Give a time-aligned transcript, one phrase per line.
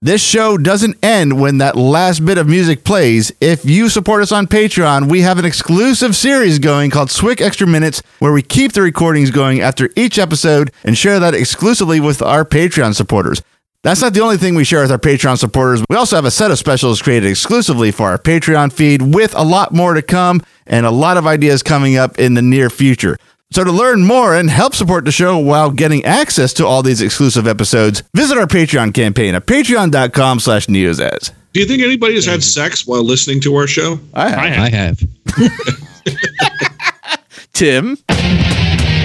[0.00, 3.32] This show doesn't end when that last bit of music plays.
[3.40, 7.66] If you support us on Patreon, we have an exclusive series going called Swick Extra
[7.66, 12.22] Minutes, where we keep the recordings going after each episode and share that exclusively with
[12.22, 13.42] our Patreon supporters.
[13.82, 15.82] That's not the only thing we share with our Patreon supporters.
[15.90, 19.42] We also have a set of specials created exclusively for our Patreon feed with a
[19.42, 23.16] lot more to come and a lot of ideas coming up in the near future.
[23.50, 27.00] So to learn more and help support the show while getting access to all these
[27.00, 31.30] exclusive episodes, visit our Patreon campaign at patreon.com slash neozaz.
[31.54, 33.98] Do you think anybody has had sex while listening to our show?
[34.12, 34.58] I have.
[34.58, 35.00] I have.
[37.54, 37.96] Tim.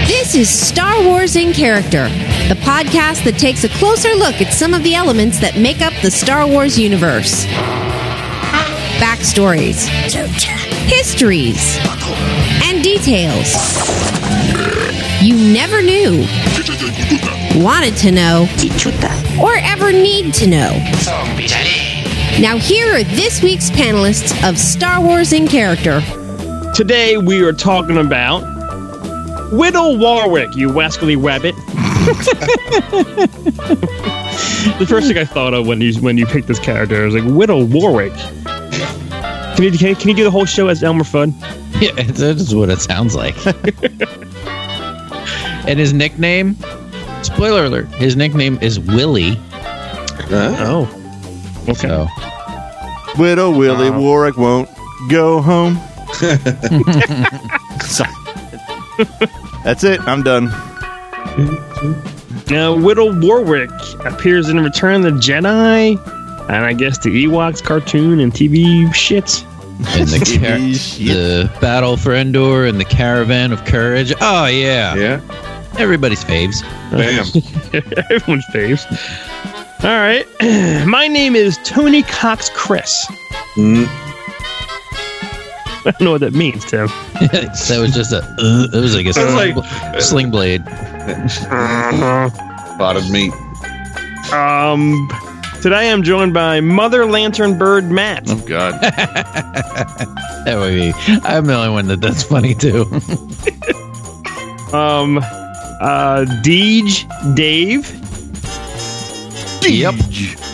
[0.07, 2.09] This is Star Wars in Character,
[2.49, 5.93] the podcast that takes a closer look at some of the elements that make up
[6.01, 7.45] the Star Wars universe.
[8.99, 9.87] Backstories,
[10.89, 11.77] histories,
[12.65, 13.53] and details
[15.23, 16.19] you never knew,
[17.63, 18.45] wanted to know,
[19.41, 20.71] or ever need to know.
[22.41, 26.01] Now, here are this week's panelists of Star Wars in Character.
[26.75, 28.41] Today we are talking about
[29.53, 31.55] Widdle Warrick, you wascally rabbit.
[34.79, 37.15] the first thing I thought of when you when you picked this character, I was
[37.15, 38.13] like Widdle Warrick.
[39.55, 41.33] Can you can, you- can you do the whole show as Elmer Fudd?
[41.81, 43.35] Yeah, that is what it sounds like.
[45.67, 46.55] and his nickname,
[47.23, 49.37] spoiler alert, his nickname is Willie.
[50.31, 50.87] Oh,
[51.69, 51.73] okay.
[51.87, 52.07] So
[53.17, 54.69] Widdle Willie Uh, Warrick won't
[55.09, 55.79] go home.
[57.81, 58.11] Sorry.
[59.63, 59.99] That's it.
[60.01, 60.45] I'm done.
[62.49, 63.71] Now Widdle Warrick
[64.05, 65.97] appears in Return of the Jedi,
[66.49, 69.43] and I guess the Ewoks cartoon and TV shit.
[69.95, 74.13] and the car- the battle for Endor and the caravan of courage.
[74.21, 75.19] Oh yeah, Yeah.
[75.79, 76.61] Everybody's faves.
[76.91, 77.25] Bam.
[78.09, 78.85] Everyone's faves.
[79.83, 80.25] All right.
[80.87, 83.05] My name is Tony Cox Chris.
[83.55, 83.85] Mm.
[85.85, 86.87] I don't know what that means, Tim.
[87.19, 88.19] that was just a.
[88.39, 90.65] Uh, it was like a Sounds sling, like- sling blade.
[92.77, 93.33] Potted meat.
[94.31, 95.09] Um,
[95.61, 98.23] today I'm joined by Mother Lantern Bird Matt.
[98.29, 98.79] Oh, God.
[98.81, 100.93] That would be.
[101.23, 102.83] I'm the only one that that's funny too.
[104.75, 105.17] Um,
[105.83, 107.85] uh, Deej Dave.
[109.69, 109.93] yep.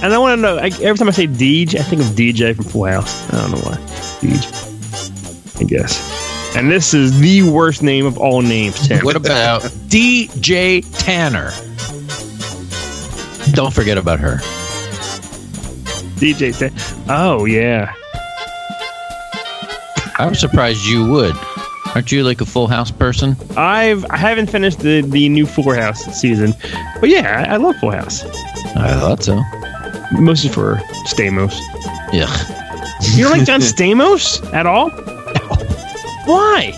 [0.02, 2.56] And I want to know, I, every time I say Deej, I think of DJ
[2.56, 3.32] from Full House.
[3.32, 3.76] I don't know why.
[4.22, 5.62] Deej.
[5.62, 6.56] I guess.
[6.56, 9.06] And this is the worst name of all names, Tim.
[9.06, 11.52] What about DJ Tanner?
[13.54, 14.38] Don't forget about her.
[16.18, 16.58] DJ.
[16.58, 16.74] Th-
[17.08, 17.94] oh, yeah.
[20.18, 21.36] I'm surprised you would.
[22.00, 23.36] Aren't you like a Full House person?
[23.58, 26.54] I've I haven't finished the the new Full House season,
[27.02, 28.24] but yeah, I, I love Full House.
[28.78, 29.36] I thought so.
[30.18, 30.76] Mostly for
[31.08, 31.52] Stamos.
[32.14, 32.30] Yeah.
[33.18, 34.88] You don't like John Stamos at all?
[34.92, 34.96] No.
[36.26, 36.72] Why?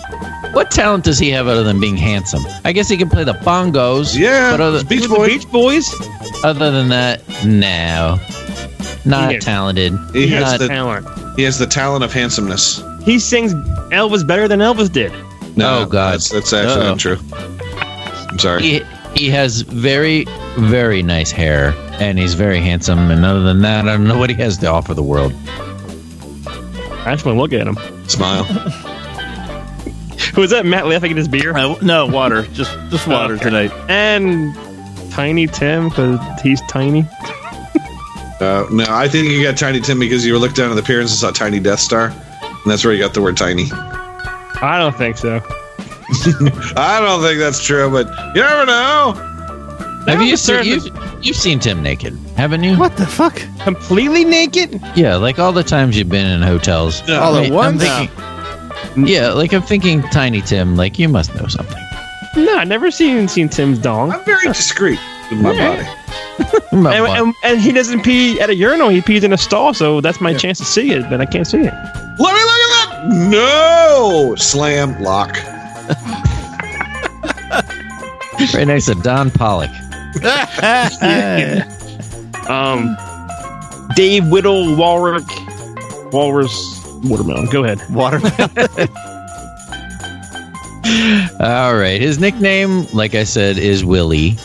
[0.53, 2.41] What talent does he have other than being handsome?
[2.65, 4.17] I guess he can play the bongos.
[4.17, 4.49] Yeah.
[4.49, 5.87] But other, Beach The Beach Boys.
[6.43, 8.19] other than that, no.
[9.05, 9.39] Not Yeah.
[9.39, 9.93] talented.
[10.13, 11.07] He has Not- the Talent.
[11.35, 12.81] he has the talent of handsomeness.
[13.03, 13.53] He sings
[13.91, 15.11] Elvis better than Elvis did.
[15.57, 16.13] No, Oh, God.
[16.13, 16.89] That's, that's actually Uh-oh.
[16.89, 17.17] not true.
[18.29, 18.61] I'm sorry.
[18.61, 18.81] he,
[19.15, 20.25] he has very,
[20.57, 23.11] very nice hair, and he's very handsome.
[23.11, 25.33] And other than that, I don't know what he has to offer the world.
[27.03, 27.77] I just want to look at him.
[28.07, 28.43] Smile.
[30.37, 31.55] Was that Matt laughing at his beer?
[31.57, 32.43] Uh, no, water.
[32.53, 33.43] Just just water Okay.
[33.43, 33.71] tonight.
[33.89, 34.55] And
[35.11, 37.05] Tiny Tim because he's tiny.
[38.39, 41.11] Uh, no, I think you got Tiny Tim because you looked down at the appearance
[41.11, 42.13] and saw Tiny Death Star,
[42.63, 43.69] and that's where you got the word tiny.
[43.73, 45.41] I don't think so.
[46.75, 49.13] I don't think that's true, but you never know.
[50.07, 50.85] Have you seen, you've,
[51.21, 52.77] you've seen Tim naked, haven't you?
[52.77, 53.41] What the fuck?
[53.59, 54.81] Completely naked?
[54.95, 57.01] Yeah, like all the times you've been in hotels.
[57.09, 57.83] All I at once?
[57.83, 61.77] I'm thinking, yeah, like I'm thinking Tiny Tim, like you must know something.
[62.35, 64.11] No, I never seen seen Tim's dong.
[64.11, 65.75] I'm very discreet with my Yeah.
[65.75, 65.87] body.
[66.71, 69.73] And, and, and he doesn't pee at a urinal; he pees in a stall.
[69.73, 71.73] So that's my chance to see it, but I can't see it.
[73.11, 75.35] No slam lock.
[78.53, 79.71] right next to Don Pollock.
[82.49, 82.97] Um,
[83.95, 85.25] Dave Widdle, Walrick,
[86.11, 86.51] Walrus,
[87.03, 87.45] Watermelon.
[87.45, 87.79] Go ahead.
[87.89, 88.33] Watermelon.
[91.39, 92.01] All right.
[92.01, 94.35] His nickname, like I said, is Willie.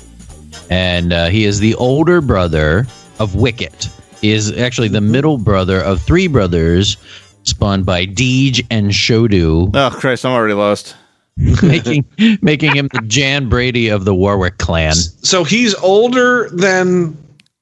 [0.71, 2.87] And uh, he is the older brother
[3.19, 3.89] of Wicket.
[4.21, 6.97] He is actually the middle brother of three brothers
[7.47, 10.95] spawned by Deej and Shodu, oh Christ, I'm already lost.
[11.63, 12.05] making
[12.41, 14.95] making him the Jan Brady of the Warrick clan.
[14.95, 17.17] So he's older than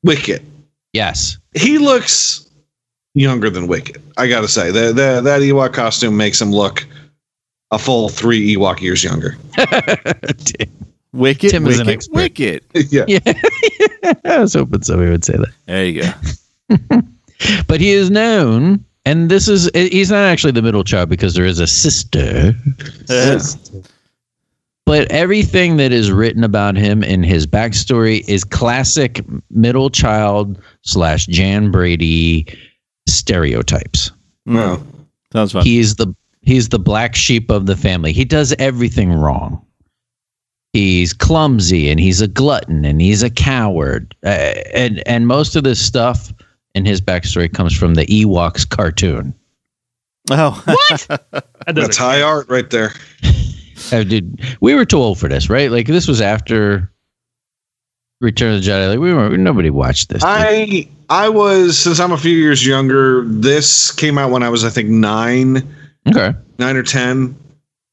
[0.04, 0.42] Wicket.
[0.92, 1.38] Yes.
[1.54, 2.48] he looks
[3.14, 4.00] younger than Wicket.
[4.16, 6.86] I gotta say that that that Ewok costume makes him look
[7.72, 9.36] a full three Ewok years younger.
[11.12, 12.14] Wicket, Tim is an wicket, expert.
[12.16, 12.64] wicket.
[12.90, 13.04] yeah.
[13.06, 13.20] yeah.
[14.24, 15.52] I was hoping somebody would say that.
[15.66, 17.00] There you go.
[17.68, 21.44] But he is known, and this is, he's not actually the middle child because there
[21.44, 22.54] is a sister.
[24.86, 31.26] But everything that is written about him in his backstory is classic middle child slash
[31.26, 32.46] Jan Brady
[33.06, 34.10] stereotypes.
[34.44, 34.84] No.
[35.32, 35.64] Sounds fun.
[35.64, 38.12] He's the he's the black sheep of the family.
[38.12, 39.64] He does everything wrong.
[40.74, 44.14] He's clumsy and he's a glutton and he's a coward.
[44.22, 46.30] Uh, and and most of this stuff
[46.74, 49.34] in his backstory comes from the Ewoks cartoon.
[50.30, 50.62] oh,
[51.08, 52.92] That That's doesn't high art right there.
[53.92, 55.70] Uh, dude, we were too old for this, right?
[55.70, 56.90] Like this was after
[58.22, 58.88] Return of the Jedi.
[58.88, 60.22] Like we were nobody watched this.
[60.22, 60.30] dude.
[60.30, 63.24] I I was since I'm a few years younger.
[63.26, 65.56] This came out when I was I think nine,
[66.08, 66.32] okay.
[66.58, 67.36] nine or ten.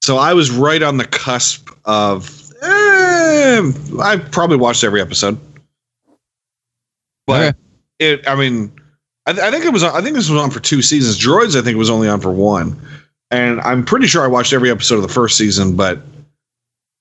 [0.02, 2.30] So I was right on the cusp of.
[2.62, 3.62] Eh,
[4.02, 5.38] I probably watched every episode,
[7.28, 7.58] but Okay.
[8.02, 8.28] It.
[8.28, 8.72] I mean,
[9.26, 9.84] I, I think it was.
[9.84, 11.20] I think this was on for two seasons.
[11.20, 12.80] Droids, I think, was only on for one,
[13.30, 15.76] and I'm pretty sure I watched every episode of the first season.
[15.76, 16.00] But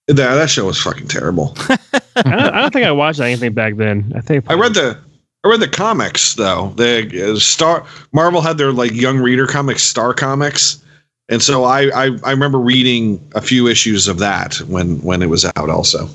[0.06, 1.56] that that show was fucking terrible.
[2.16, 4.12] I don't, I don't think I watched anything back then.
[4.14, 4.98] I think I read the
[5.44, 6.72] I read the comics though.
[6.76, 10.82] The uh, Star Marvel had their like young reader comics, Star Comics,
[11.28, 15.30] and so I, I I remember reading a few issues of that when when it
[15.30, 15.70] was out.
[15.70, 16.08] Also,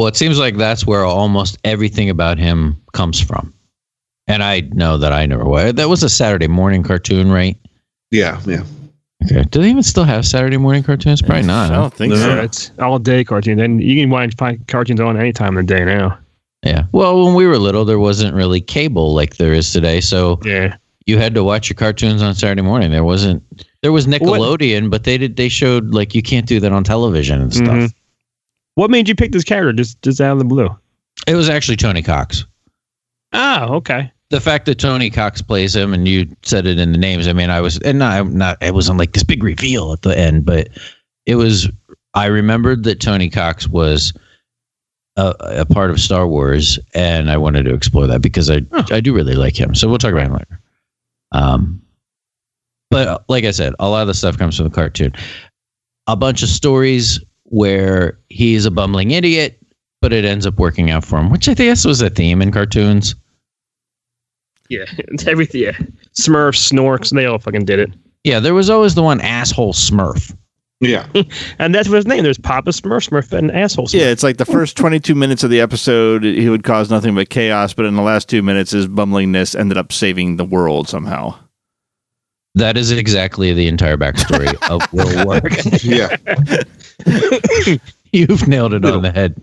[0.00, 3.52] Well, it seems like that's where almost everything about him comes from.
[4.26, 5.74] And I know that I never was.
[5.74, 7.58] That was a Saturday morning cartoon, right?
[8.10, 8.62] yeah, yeah.
[9.26, 9.42] Okay.
[9.50, 11.20] Do they even still have Saturday morning cartoons?
[11.20, 11.70] Probably not.
[11.70, 12.16] I don't think No.
[12.16, 12.40] so.
[12.40, 15.74] It's all day cartoons, and you can watch find cartoons on any time of the
[15.74, 16.16] day now.
[16.64, 16.84] Yeah.
[16.92, 20.00] Well, when we were little, there wasn't really cable like there is today.
[20.00, 22.90] So Yeah, you had to watch your cartoons on Saturday morning.
[22.90, 23.42] There wasn't.
[23.82, 25.36] There was Nickelodeon, but they did.
[25.36, 27.66] They showed like you can't do that on television and stuff.
[27.68, 27.92] Mhm.
[28.80, 30.74] What made you pick this character just just out of the blue?
[31.26, 32.46] It was actually Tony Cox.
[33.34, 34.10] Oh, okay.
[34.30, 37.28] the fact that Tony Cox plays him, and you said it in the names.
[37.28, 40.00] I mean, I was, and not, I'm not, it wasn't like this big reveal at
[40.00, 40.70] the end, but
[41.26, 41.68] it was.
[42.14, 44.14] I remembered that Tony Cox was
[45.16, 49.00] a, a part of Star Wars, and I wanted to explore that because I, I
[49.00, 49.74] do really like him.
[49.74, 50.60] So we'll talk about him later.
[51.32, 51.82] Um,
[52.90, 55.12] but like I said, a lot of the stuff comes from the cartoon.
[56.06, 59.60] A bunch of stories where he's a bumbling idiot,
[60.00, 62.40] but it ends up working out for him, which I think this was a theme
[62.42, 63.14] in cartoons.
[64.68, 65.62] Yeah, it's everything.
[65.62, 65.72] Yeah,
[66.14, 67.90] Smurfs, Snorks, they all fucking did it.
[68.24, 70.34] Yeah, there was always the one asshole Smurf.
[70.82, 71.06] Yeah,
[71.58, 72.22] And that's what his name.
[72.22, 73.86] There's Papa Smurf, Smurf, and asshole.
[73.86, 74.00] Smurf.
[74.00, 77.28] Yeah, it's like the first 22 minutes of the episode, he would cause nothing but
[77.28, 81.38] chaos, but in the last two minutes, his bumblingness ended up saving the world somehow.
[82.54, 85.52] That is exactly the entire backstory of Will Work.
[85.84, 86.16] yeah.
[88.12, 89.40] You've nailed it on the head.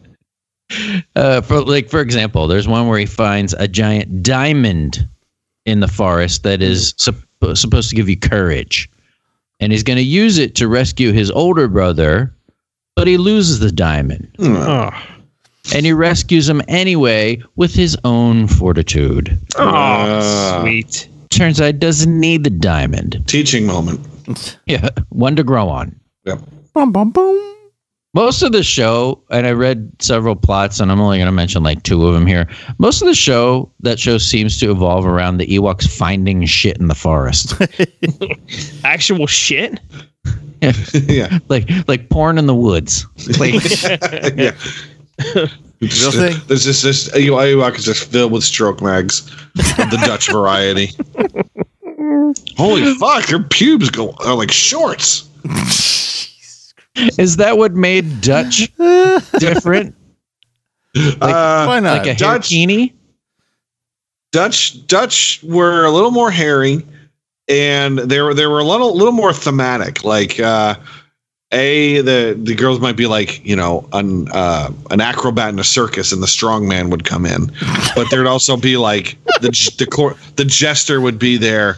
[1.16, 5.08] Uh, for like, for example, there's one where he finds a giant diamond
[5.66, 7.16] in the forest that is sup-
[7.54, 8.90] supposed to give you courage,
[9.60, 12.34] and he's going to use it to rescue his older brother,
[12.96, 14.90] but he loses the diamond, Oh,
[15.74, 19.38] and he rescues him anyway with his own fortitude.
[19.58, 20.62] oh Uh.
[20.62, 21.08] sweet.
[21.30, 23.24] Turns out he doesn't need the diamond.
[23.28, 24.02] Teaching moment.
[24.66, 25.98] Yeah, one to grow on.
[26.26, 26.40] Yep.
[26.78, 27.56] Boom, boom, boom.
[28.14, 31.64] most of the show, and I read several plots, and I'm only going to mention
[31.64, 32.48] like two of them here.
[32.78, 36.88] Most of the show, that show seems to evolve around the Ewoks finding shit in
[36.88, 37.60] the forest,
[38.84, 39.80] Actual shit.
[40.62, 43.08] yeah, like like porn in the woods.
[43.40, 43.56] Like,
[44.38, 44.52] yeah.
[45.82, 46.36] Real uh, thing?
[46.46, 50.92] There's just this Ewok is just filled with stroke mags of the Dutch variety.
[52.56, 53.32] Holy fuck!
[53.32, 55.28] your pubes go are like shorts.
[57.18, 58.72] Is that what made Dutch
[59.40, 59.96] different?
[60.96, 62.00] uh, Why not?
[62.00, 62.94] Like a Dutch- hairkini?
[64.32, 66.86] Dutch Dutch were a little more hairy,
[67.48, 70.04] and they were they were a little little more thematic.
[70.04, 70.76] Like uh,
[71.54, 75.64] a the the girls might be like you know an uh, an acrobat in a
[75.64, 77.52] circus, and the strong man would come in,
[77.96, 81.78] but there'd also be like the the cor- the jester would be there,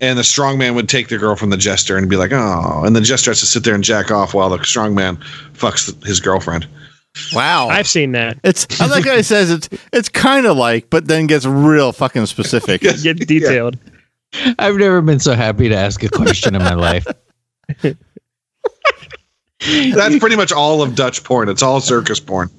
[0.00, 2.82] and the strong man would take the girl from the jester and be like oh,
[2.84, 5.16] and the jester has to sit there and jack off while the strong man
[5.54, 6.68] fucks his girlfriend.
[7.32, 7.68] Wow.
[7.68, 8.38] I've seen that.
[8.42, 11.92] it's I like how he says it's it's kind of like, but then gets real
[11.92, 12.80] fucking specific.
[12.80, 13.76] Get detailed.
[14.58, 17.06] I've never been so happy to ask a question in my life.
[19.94, 21.48] That's pretty much all of Dutch porn.
[21.48, 22.50] It's all circus porn.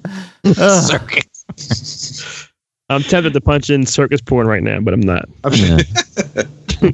[0.44, 1.26] Circus.
[2.88, 5.28] I'm tempted to punch in circus porn right now, but I'm not.
[6.82, 6.90] Yeah.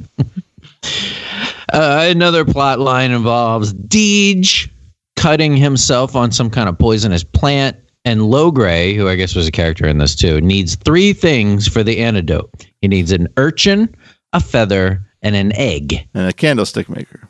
[1.73, 4.69] uh, another plot line involves Deej
[5.17, 9.51] cutting himself on some kind of poisonous plant, and Logray, who I guess was a
[9.51, 12.49] character in this too, needs three things for the antidote.
[12.81, 13.93] He needs an urchin,
[14.31, 16.07] a feather, and an egg.
[16.13, 17.27] And a candlestick maker.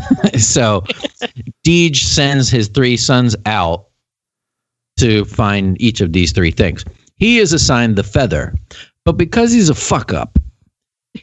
[0.38, 0.82] so
[1.64, 3.86] Deej sends his three sons out
[4.98, 6.84] to find each of these three things.
[7.16, 8.54] He is assigned the feather,
[9.04, 10.38] but because he's a fuck up,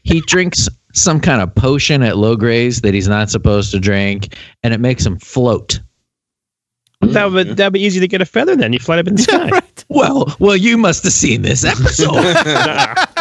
[0.04, 4.36] he drinks some kind of potion at low Logray's that he's not supposed to drink,
[4.64, 5.80] and it makes him float.
[7.02, 8.56] That would that'd be easy to get a feather.
[8.56, 9.50] Then you fly up in the sky.
[9.90, 13.06] Well, well, you must have seen this episode Nah.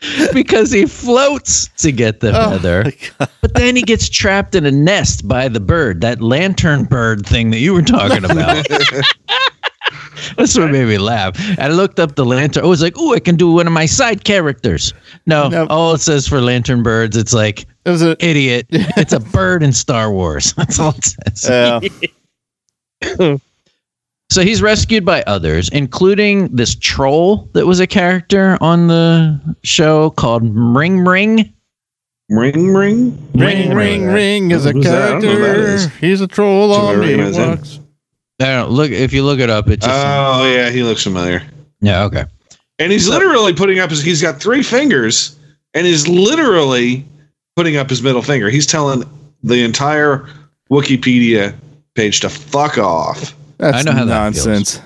[0.32, 2.92] because he floats to get the Oh, feather,
[3.40, 7.50] but then he gets trapped in a nest by the bird, that lantern bird thing
[7.50, 8.64] that you were talking about.
[10.36, 11.36] That's what made me laugh.
[11.58, 12.64] I looked up the lantern.
[12.64, 14.92] I was like, "Oh, I can do one of my side characters."
[15.26, 15.68] No, Nope.
[15.70, 18.66] all it says for lantern birds, it's like It was an idiot.
[18.70, 20.52] It's a bird in Star Wars.
[20.54, 20.94] That's all
[21.26, 21.90] it says.
[23.18, 23.38] Uh,
[24.38, 30.10] So he's rescued by others, including this troll that was a character on the show
[30.10, 31.52] called Ring Ring.
[32.30, 33.18] Ring ring.
[33.34, 34.94] ring, ring, ring is a Who's that?
[34.94, 35.74] I don't know who that character.
[35.74, 35.94] is.
[35.96, 37.80] He's a troll on the recognize.
[38.40, 39.66] I don't look if you look it up.
[39.66, 41.42] It just Oh yeah, he looks familiar.
[41.80, 42.24] yeah okay.
[42.78, 44.04] And he's literally putting up his.
[44.04, 45.36] He's got three fingers,
[45.74, 47.04] and is literally
[47.56, 48.50] putting up his middle finger.
[48.50, 49.02] He's telling
[49.42, 50.28] the entire
[50.70, 51.56] Wikipedia
[51.96, 53.34] page to fuck off.
[53.58, 54.46] That's I know how that feels.
[54.46, 54.82] nonsense.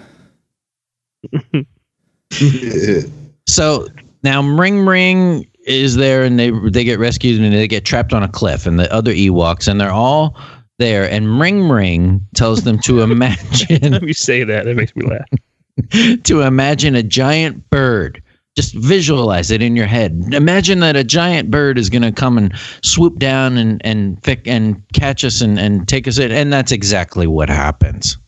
[3.49, 3.89] So
[4.23, 8.23] now Ring Ring is there, and they they get rescued, and they get trapped on
[8.23, 10.37] a cliff, and the other Ewoks, and they're all
[10.79, 14.67] there, and Ring Ring tells them to imagine Let me say that.
[14.67, 16.23] It makes me laugh.
[16.25, 18.23] to imagine a giant bird.
[18.55, 20.35] Just visualize it in your head.
[20.35, 24.83] Imagine that a giant bird is going to come and swoop down and and and
[24.93, 28.19] catch us and, and take us in, and that's exactly what happens.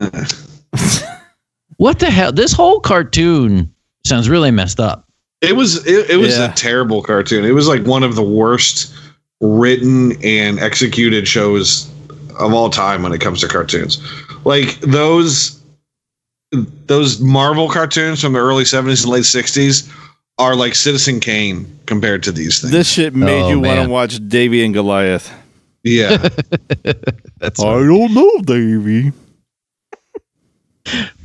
[1.76, 2.32] what the hell?
[2.32, 3.72] This whole cartoon
[4.04, 5.06] sounds really messed up.
[5.40, 6.50] It was it, it was Yeah.
[6.50, 7.44] a terrible cartoon.
[7.44, 8.92] It was like one of the worst
[9.40, 11.88] written and executed shows
[12.40, 14.00] of all time when it comes to cartoons.
[14.44, 15.60] Like those
[16.86, 19.92] those Marvel cartoons from the early 70s and late 60s
[20.38, 22.72] are like Citizen Kane compared to these things.
[22.72, 25.30] This shit made Oh, you want to watch Davy and Goliath.
[25.84, 26.16] yeah.
[27.38, 29.12] That's I don't know, Davy.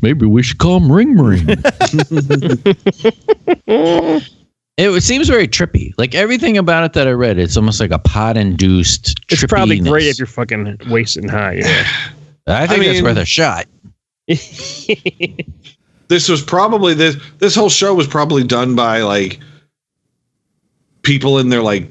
[0.01, 1.47] Maybe we should call him Ring Ring.
[4.77, 5.93] it seems very trippy.
[5.97, 9.19] Like everything about it that I read, it's almost like a pot induced.
[9.29, 11.53] It's probably great if you're fucking wasting high.
[11.53, 11.87] Yeah.
[12.47, 13.65] I think I it's mean- worth a shot.
[16.07, 19.39] this was probably this this whole show was probably done by like
[21.01, 21.89] people in their like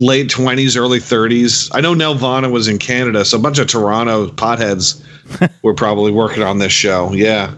[0.00, 4.28] late 20s early 30s i know nelvana was in canada so a bunch of toronto
[4.28, 5.04] potheads
[5.62, 7.12] were probably working on this show.
[7.12, 7.54] Yeah.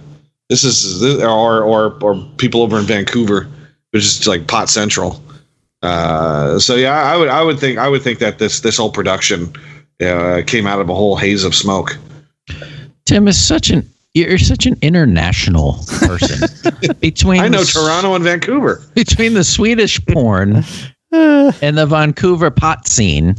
[0.48, 3.48] This is this, or or or people over in vancouver
[3.90, 5.22] which is like pot central.
[5.82, 8.92] Uh so yeah i would i would think i would think that this this whole
[8.92, 9.52] production
[10.00, 11.96] uh, came out of a whole haze of smoke.
[13.04, 16.48] Tim is such an you're such an international person.
[17.00, 18.82] between i know the toronto and vancouver.
[18.94, 20.64] between the Swedish porn
[21.62, 23.34] and the Vancouver pot scene,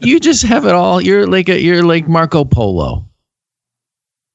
[0.00, 1.00] you just have it all.
[1.00, 3.04] You're like a, you're like Marco Polo.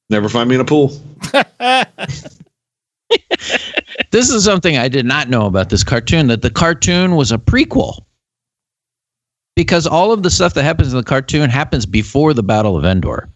[0.10, 0.92] never find me in a pool
[4.12, 6.28] This is something I did not know about this cartoon.
[6.28, 8.06] That the cartoon was a prequel.
[9.56, 12.86] Because all of the stuff that happens in the cartoon happens before the Battle of
[12.86, 13.30] Endor.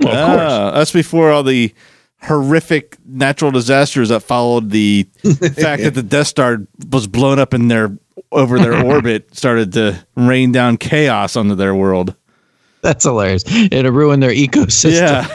[0.00, 0.52] Well, of course.
[0.52, 1.72] Ah, that's before all the
[2.22, 6.58] horrific natural disasters that followed the fact that the Death Star
[6.90, 7.96] was blown up in their
[8.32, 12.14] over their orbit started to rain down chaos onto their world.
[12.82, 13.44] That's hilarious.
[13.46, 15.28] It'll ruin their ecosystem.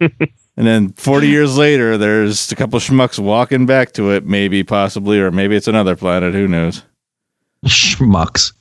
[0.00, 0.08] Yeah.
[0.56, 5.18] and then 40 years later, there's a couple schmucks walking back to it, maybe, possibly,
[5.18, 6.34] or maybe it's another planet.
[6.34, 6.82] Who knows?
[7.66, 8.52] Schmucks.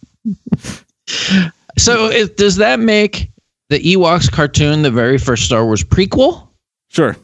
[1.78, 3.30] so is, does that make
[3.70, 6.48] the Ewoks cartoon the very first Star Wars prequel?
[6.88, 7.16] Sure.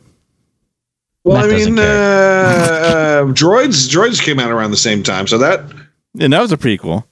[1.24, 5.38] Well, Matt I mean, uh, uh, droids droids came out around the same time, so
[5.38, 5.64] that
[6.20, 7.06] And that was a prequel.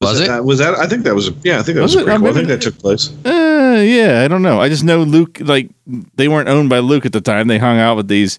[0.00, 0.26] Was it?
[0.28, 0.74] that, was that.
[0.74, 2.12] I think that was a, yeah, I think that was, Was a it?
[2.12, 2.30] I prequel.
[2.30, 3.10] I, think that took place.
[3.24, 4.60] Uh, yeah, I don't know.
[4.60, 5.70] I just know Luke, like,
[6.16, 7.46] they weren't owned by Luke at the time.
[7.46, 8.38] They hung out with these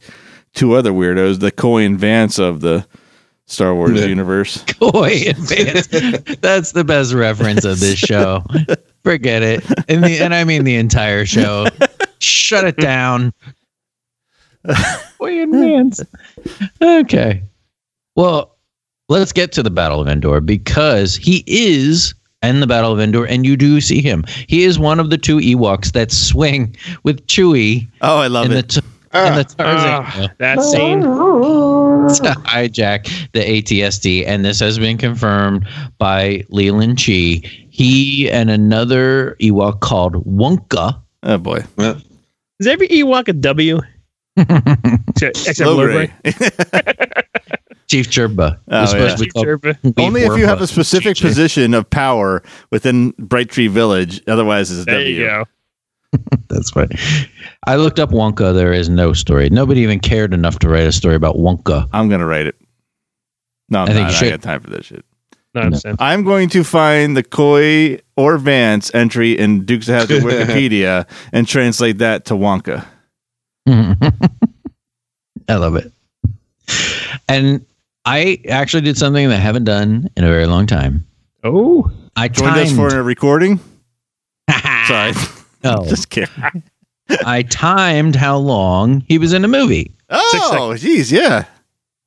[0.54, 2.86] two other weirdos, the Coy and Vance of the
[3.46, 4.08] Star Wars Yeah.
[4.08, 4.64] universe.
[4.82, 5.88] and Vance.
[6.42, 8.44] That's the best reference of this show.
[9.04, 9.64] Forget it.
[9.90, 11.68] And the and I mean the entire show.
[12.20, 13.34] Shut it down.
[15.18, 16.02] Coy and Vance.
[16.82, 17.44] Okay.
[18.16, 18.53] Well,
[19.14, 23.26] let's get to the Battle of Endor because he is in the Battle of Endor,
[23.26, 24.26] and you do see him.
[24.48, 28.52] He is one of the two Ewoks that swing with Chewie Oh, I love in
[28.52, 28.70] the, it.
[28.70, 30.04] t- in Ah, the Tarzan.
[30.04, 31.02] Ah, that scene.
[31.02, 31.08] to
[32.50, 35.68] hijack the ATST, and this has been confirmed
[36.00, 37.44] by Leland Chee.
[37.70, 41.00] He and another Ewok called Wonka.
[41.24, 41.64] oh boy.
[41.78, 42.02] well,
[42.60, 43.80] Is every Ewok a W?
[44.38, 46.12] Except except Logray.
[46.24, 47.24] Logray.
[47.88, 48.58] Chief Chirpa.
[48.70, 51.30] Oh, It's supposed to be Chief called Only if you have a specific Chief Chirpa.
[51.30, 54.22] position of power within Bright Tree Village.
[54.28, 55.16] Otherwise, it's a There W.
[55.16, 55.44] you go.
[56.50, 56.92] That's right.
[57.66, 58.54] I looked up Wonka.
[58.54, 59.50] There is no story.
[59.50, 61.88] Nobody even cared enough to write a story about Wonka.
[61.92, 62.56] I'm gonna write it.
[63.70, 64.22] No, I'm I think not.
[64.22, 65.04] you I got time for that shit.
[65.56, 65.98] No, I understand.
[66.00, 71.48] I'm going to find the Coy or Vance entry in Dukes of Hazzard Wikipedia and
[71.48, 72.86] translate that to Wonka.
[73.68, 75.92] I love it.
[77.28, 77.66] And
[78.06, 81.06] I actually did something that I haven't done in a very long time.
[81.44, 82.76] Oh, I Joined us timed.
[82.92, 83.60] for a recording.
[84.88, 85.14] Sorry,
[85.64, 86.64] no, just kidding.
[87.26, 89.96] I timed how long he was in a movie.
[90.10, 91.46] Oh, geez, yeah.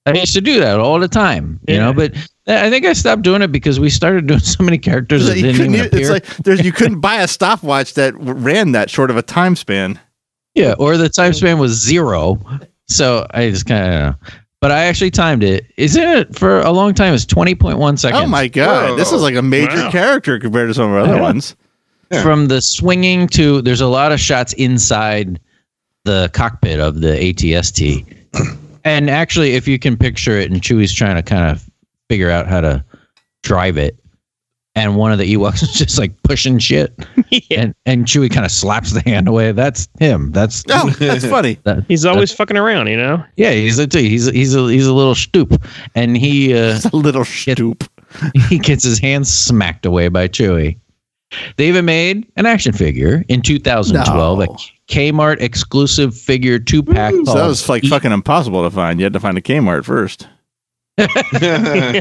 [0.07, 1.87] I used to do that all the time, you Yeah.
[1.87, 1.93] know.
[1.93, 2.15] But
[2.47, 5.57] I think I stopped doing it because we started doing so many characters that didn't
[5.57, 9.11] couldn't even u- it's like there's you couldn't buy a stopwatch that ran that short
[9.11, 9.99] of a time span.
[10.55, 12.39] yeah, or the time span was zero.
[12.89, 14.15] So I just kind of.
[14.61, 15.67] But I actually timed it.
[15.77, 17.13] Isn't it for a long time?
[17.15, 18.23] It's twenty point one seconds.
[18.25, 19.91] Oh my god, this is like a major Wow.
[19.91, 21.21] character compared to some of our other Yeah.
[21.23, 21.55] ones.
[22.11, 22.23] Yeah.
[22.23, 25.39] From the swinging to there's a lot of shots inside
[26.05, 28.05] the cockpit of the ATST.
[28.85, 31.69] and actually, if you can picture it, and Chewie's trying to kind of
[32.09, 32.83] figure out how to
[33.43, 33.97] drive it,
[34.77, 36.95] and one of the Ewoks is just like pushing shit,
[37.31, 37.41] yeah.
[37.63, 39.51] and and Chewie kind of slaps the hand away.
[39.51, 40.31] That's him.
[40.31, 41.59] That's Oh, that's funny.
[41.89, 43.25] He's always fucking around, you know.
[43.37, 43.51] yeah.
[43.53, 45.61] He's a he's a, he's a he's a little stoop,
[45.97, 47.83] and he uh, It's a little stoop.
[48.49, 50.79] he gets his hand smacked away by Chewie.
[51.57, 54.45] They even made an action figure in 2012, No.
[54.45, 54.49] a
[54.89, 57.13] Kmart exclusive figure two pack.
[57.25, 59.01] So that was like fucking impossible to find.
[59.01, 60.29] You had to find a Kmart first.
[60.99, 62.01] Yeah,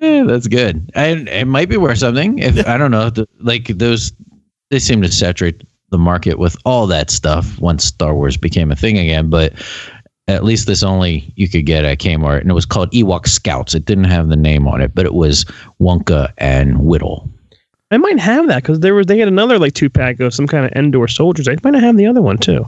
[0.26, 0.90] that's good.
[0.94, 2.38] And it might be worth something.
[2.38, 4.12] If I don't know, the, like those,
[4.70, 8.76] they seem to saturate the market with all that stuff once Star Wars became a
[8.76, 9.28] thing again.
[9.28, 9.54] But
[10.28, 13.74] at least this only you could get at Kmart, and it was called Ewok Scouts.
[13.74, 15.44] It didn't have the name on it, but it was
[15.80, 17.28] Wonka and Widdle.
[17.90, 20.46] I might have that because there was they had another like two pack of some
[20.46, 21.48] kind of Endor soldiers.
[21.48, 22.64] I might have the other one too.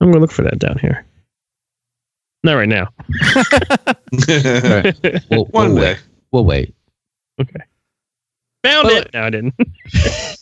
[0.00, 1.04] I'm gonna look for that down here.
[2.44, 2.88] Not right now.
[5.30, 5.92] We'll, One we'll day.
[5.92, 5.98] wait.
[6.32, 6.74] We'll wait.
[7.40, 7.60] Okay.
[8.64, 9.10] Found Well, it.
[9.14, 9.54] No, I didn't.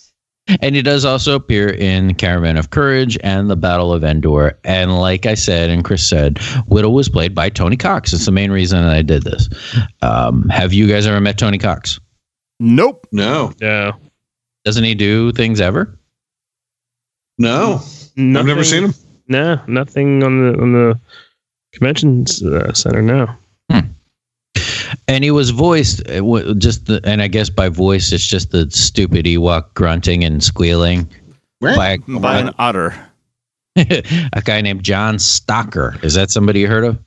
[0.60, 4.58] And he does also appear in Caravan of Courage and the Battle of Endor.
[4.64, 8.12] And like I said, and Chris said, Widdle was played by Tony Cox.
[8.12, 9.48] It's the main reason that I did this.
[10.02, 12.00] Um, have you guys ever met Tony Cox?
[12.58, 13.06] Nope.
[13.12, 13.92] No, No.
[14.64, 15.96] Doesn't he do things ever?
[17.38, 17.74] no,
[18.16, 18.94] I've never seen him.
[19.28, 21.00] No, nothing on the on the
[21.72, 23.02] conventions uh, center.
[23.02, 23.28] No.
[25.06, 28.70] And he was voiced uh, just the, and I guess by voice, it's just the
[28.70, 31.08] stupid Ewok grunting and squealing
[31.60, 32.94] by By an otter.
[33.76, 36.02] a, a guy named John Stocker.
[36.04, 36.98] Is that somebody you heard of?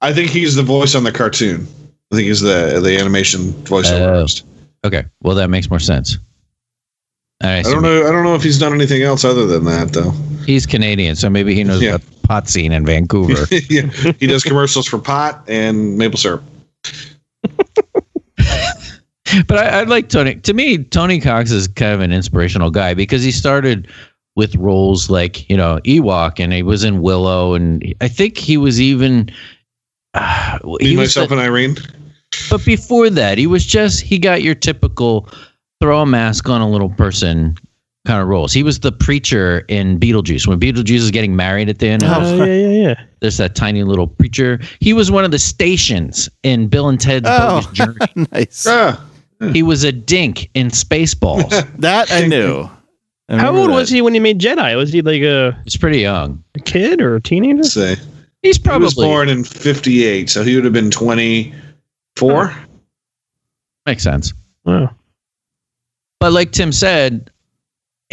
[0.00, 1.66] I think he's the voice on the cartoon.
[2.12, 4.08] I think he's the the animation voice Oh.
[4.08, 4.44] artist.
[4.84, 6.18] Okay, well that makes more sense.
[7.42, 8.06] I, I don't know.
[8.08, 10.12] I don't know if he's done anything else other than that, though.
[10.44, 11.96] He's Canadian, so maybe he knows Yeah.
[11.96, 13.46] about the pot scene in Vancouver.
[13.70, 13.82] yeah,
[14.18, 16.42] he does commercials for pot and maple syrup.
[19.46, 20.34] but I, I like Tony.
[20.36, 23.88] To me, Tony Cox is kind of an inspirational guy because he started
[24.36, 28.56] with roles like you know Ewok, and he was in Willow, and I think he
[28.56, 29.30] was even.
[30.14, 31.76] Uh, Me, he was myself, the- and Irene.
[32.50, 35.28] but before that, he was just he got your typical
[35.80, 37.56] throw a mask on a little person
[38.06, 38.52] kind of roles.
[38.52, 42.02] He was the preacher in Beetlejuice when Beetlejuice is getting married at the end.
[42.04, 43.04] Oh, Oh, yeah, yeah, yeah.
[43.20, 44.58] There's that tiny little preacher.
[44.80, 47.60] He was one of the stations in Bill and Ted's Oh.
[47.60, 47.98] Bogus Journey.
[48.32, 48.66] nice.
[48.68, 49.04] Ah,
[49.52, 51.50] He was a dink in Spaceballs.
[51.80, 52.68] That I knew.
[53.28, 53.74] I How old that.
[53.74, 54.76] was he when he made Jedi?
[54.76, 56.42] Was he like a, He's pretty young.
[56.56, 57.56] a kid or a teenager?
[57.62, 57.96] let's say
[58.42, 62.52] He's he probably was born in '58, so he would have been 24.
[63.86, 64.32] makes sense.
[64.64, 64.90] Wow.
[66.18, 67.30] But like Tim said,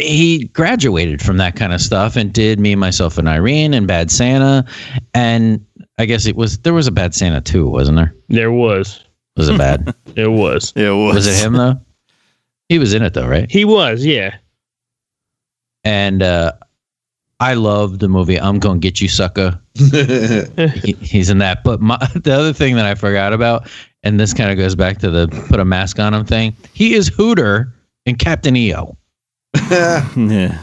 [0.00, 4.10] he graduated from that kind of stuff and did me, myself, and Irene and Bad
[4.10, 4.64] Santa,
[5.14, 5.64] and
[5.98, 8.14] I guess it was there was a Bad Santa too, wasn't there?
[8.28, 9.04] There was.
[9.36, 9.94] Was it bad?
[10.16, 10.72] It was.
[10.76, 11.14] It was.
[11.14, 11.80] was it him though?
[12.68, 13.50] He was in it though, right?
[13.50, 14.36] He was, yeah.
[15.84, 16.52] And uh,
[17.38, 19.58] I love the movie I'm Gonna Get You Sucker.
[19.74, 21.64] He- he's in that.
[21.64, 23.68] But my, the other thing that I forgot about,
[24.02, 26.54] and this kind of goes back to the put a mask on him thing.
[26.74, 27.74] He is Hooter
[28.06, 28.96] in Captain EO.
[29.70, 30.58] Yeah.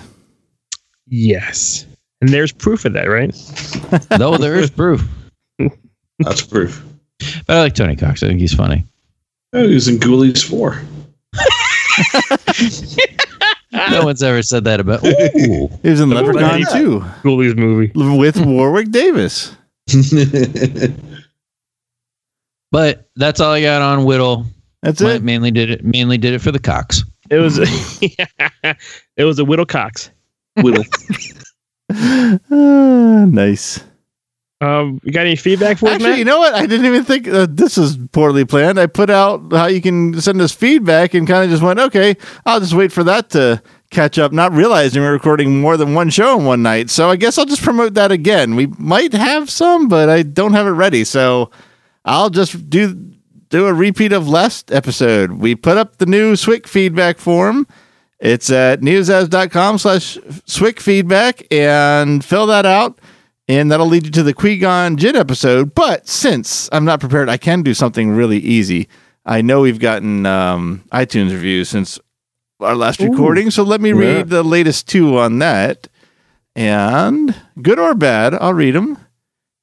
[1.08, 1.86] Yes.
[2.22, 3.34] And there's proof of that, right?
[4.20, 5.08] Though there is proof.
[6.20, 6.84] That's proof.
[7.46, 8.22] But I like Tony Cox.
[8.24, 8.84] I think he's funny.
[9.54, 10.82] Oh, he was in Ghoulies 4.
[13.92, 15.06] No one's ever said that about.
[15.06, 15.70] Ooh.
[15.84, 16.66] He was in Leprechaun Yeah.
[16.66, 17.92] too Ghoulies movie.
[18.18, 19.56] with Warwick Davis.
[22.72, 24.46] But that's all I got on Widdle.
[24.82, 25.24] That's Ma- it.
[25.24, 25.86] Mainly did it.
[25.86, 27.04] Mainly did it for the Cox.
[27.30, 27.60] It was
[29.18, 30.12] it was a Widdle Cox.
[30.58, 30.84] Widdle.
[31.94, 33.84] Ah, nice.
[34.60, 36.20] Um, you got any feedback for Actually, Matt?
[36.20, 36.56] you know what?
[36.56, 38.80] I didn't even think uh, this is poorly planned.
[38.80, 42.16] I put out how you can send us feedback and kind of just went, okay,
[42.44, 43.62] I'll just wait for that to
[43.92, 46.90] catch up, not realizing we're recording more than one show in one night.
[46.90, 48.56] So I guess I'll just promote that again.
[48.56, 51.04] We might have some, but I don't have it ready.
[51.04, 51.52] So
[52.04, 53.14] I'll just do
[53.50, 55.34] do a repeat of last episode.
[55.34, 57.68] We put up the new Swick feedback form.
[58.20, 63.00] It's at newsas.com slash Swick feedback and fill that out
[63.48, 65.74] and that'll lead you to the Qui-Gon Jinn episode.
[65.74, 68.88] But since I'm not prepared, I can do something really easy.
[69.26, 72.00] I know we've gotten um, iTunes reviews since
[72.60, 75.88] our last recording, so let me read the latest two on that.
[76.56, 78.98] And good or bad, I'll read them,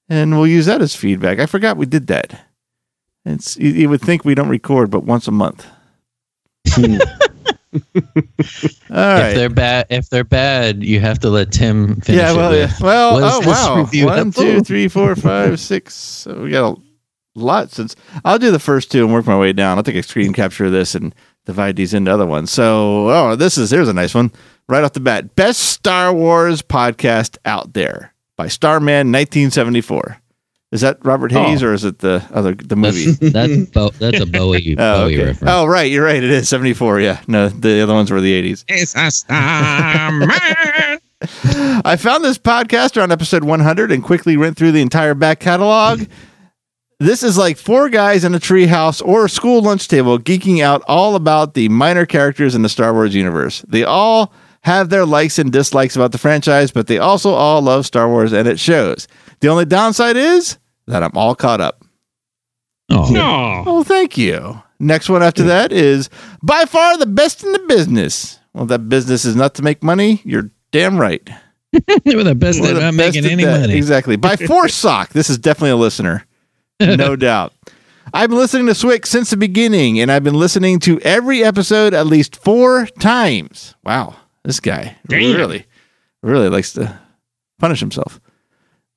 [0.08, 1.38] and we'll use that as feedback.
[1.40, 2.46] I forgot we did that.
[3.24, 5.66] It's you, you would think we don't record, but once a month.
[6.68, 6.98] Hmm.
[7.74, 7.80] All
[8.90, 12.54] If they're bad, if they're bad, you have to let Tim finish Yeah, it well,
[12.54, 12.66] yeah.
[12.66, 12.80] with.
[12.80, 14.42] well, what oh, is oh wow, review one, episode?
[14.42, 15.94] two, three, four, five, six.
[15.94, 16.80] So we got a
[17.34, 17.70] lot.
[17.70, 19.76] Since I'll do the first two and work my way down.
[19.78, 21.14] I'll take a screen capture of this and
[21.46, 22.50] divide these into other ones.
[22.50, 24.30] So, oh, this is here's a nice one
[24.68, 25.34] right off the bat.
[25.34, 30.18] Best Star Wars podcast out there by Starman 1974.
[30.74, 31.40] Is that Robert oh.
[31.44, 33.12] Hays or is it the other the movie?
[33.12, 35.26] That's that's, Bo- that's a Bowie Oh, Bowie okay.
[35.26, 35.52] reference.
[35.54, 35.88] oh, right.
[35.88, 36.16] You're right.
[36.16, 37.00] It is 74.
[37.00, 37.22] Yeah.
[37.28, 38.64] No, the other ones were the 80s.
[38.66, 40.98] It's a star man.
[41.84, 46.06] I found this podcast on episode 100 and quickly went through the entire back catalog.
[46.98, 50.82] This is like four guys in a treehouse or a school lunch table geeking out
[50.88, 53.64] all about the minor characters in the Star Wars universe.
[53.68, 54.32] They all
[54.62, 58.32] have their likes and dislikes about the franchise, but they also all love Star Wars
[58.32, 59.06] and it shows.
[59.38, 61.82] The only downside is that I'm all caught up.
[62.90, 63.64] Oh, No.
[63.66, 64.62] Oh, thank you.
[64.78, 66.10] Next one after that is
[66.42, 68.38] by far the best in the business.
[68.52, 70.20] Well, that business is not to make money.
[70.24, 71.26] You're damn right.
[72.04, 73.60] they were the best We're at the not best making at any that.
[73.62, 73.74] money.
[73.76, 74.16] Exactly.
[74.16, 75.10] By Force Sock.
[75.10, 76.26] This is definitely a listener.
[76.80, 77.52] No doubt.
[78.12, 81.94] I've been listening to Swick since the beginning, and I've been listening to every episode
[81.94, 83.74] at least four times.
[83.82, 84.14] Wow.
[84.44, 85.34] This guy Damn.
[85.36, 85.64] really,
[86.22, 87.00] really likes to
[87.58, 88.20] punish himself.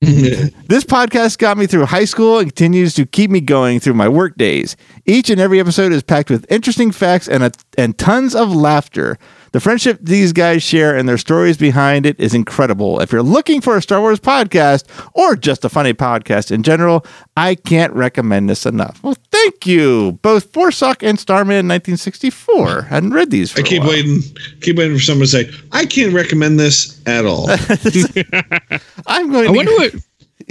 [0.00, 4.08] this podcast got me through high school and continues to keep me going through my
[4.08, 4.76] work days.
[5.06, 9.18] Each and every episode is packed with interesting facts and a, and tons of laughter.
[9.50, 13.00] The friendship these guys share and their stories behind it is incredible.
[13.00, 14.84] If you're looking for a Star Wars podcast
[15.14, 17.04] or just a funny podcast in general,
[17.36, 19.02] I can't recommend this enough.
[19.02, 22.80] Well, thank you, both Forsock and Starman 1964.
[22.82, 23.50] I hadn't read these.
[23.50, 23.90] For I a keep while.
[23.90, 24.20] waiting,
[24.60, 27.48] keep waiting for someone to say, I can't recommend this at all.
[29.06, 29.48] I'm going.
[29.48, 29.94] I to, wonder what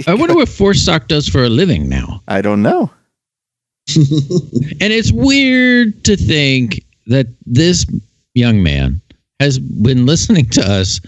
[0.06, 2.22] I wonder what Force Sock does for a living now.
[2.28, 2.90] I don't know.
[4.80, 7.86] And it's weird to think that this
[8.34, 9.00] young man
[9.40, 11.00] has been listening to us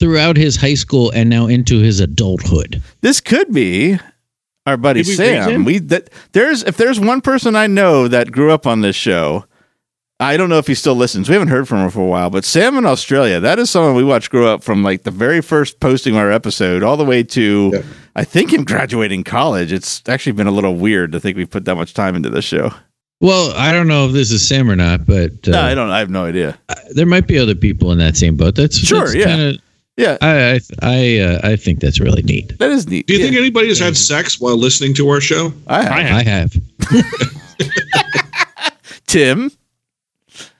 [0.00, 2.82] throughout his high school and now into his adulthood.
[3.00, 3.98] This could be
[4.66, 5.64] our buddy we Sam.
[5.64, 9.44] We that there's if there's one person I know that grew up on this show.
[10.20, 11.28] I don't know if he still listens.
[11.28, 13.96] We haven't heard from him for a while, but Sam in Australia, that is someone
[13.96, 17.04] we watched grow up from like the very first posting of our episode all the
[17.04, 17.82] way to Yeah.
[18.14, 19.72] I think him graduating college.
[19.72, 22.44] It's actually been a little weird to think we put that much time into this
[22.44, 22.70] show.
[23.20, 25.90] Well, I don't know if this is Sam or not, but uh, no, I don't
[25.90, 26.58] I have no idea.
[26.92, 28.54] there might be other people in that same boat.
[28.54, 29.24] That's Sure, that's yeah.
[29.24, 29.58] Kinda,
[29.96, 32.58] Yeah, I I I, uh, I think that's really neat.
[32.58, 33.06] that is neat.
[33.06, 35.52] Do you Yeah, think anybody has had sex while listening to our show?
[35.68, 35.92] I have.
[35.92, 36.56] I have.
[36.90, 38.72] I have.
[39.06, 39.50] Tim?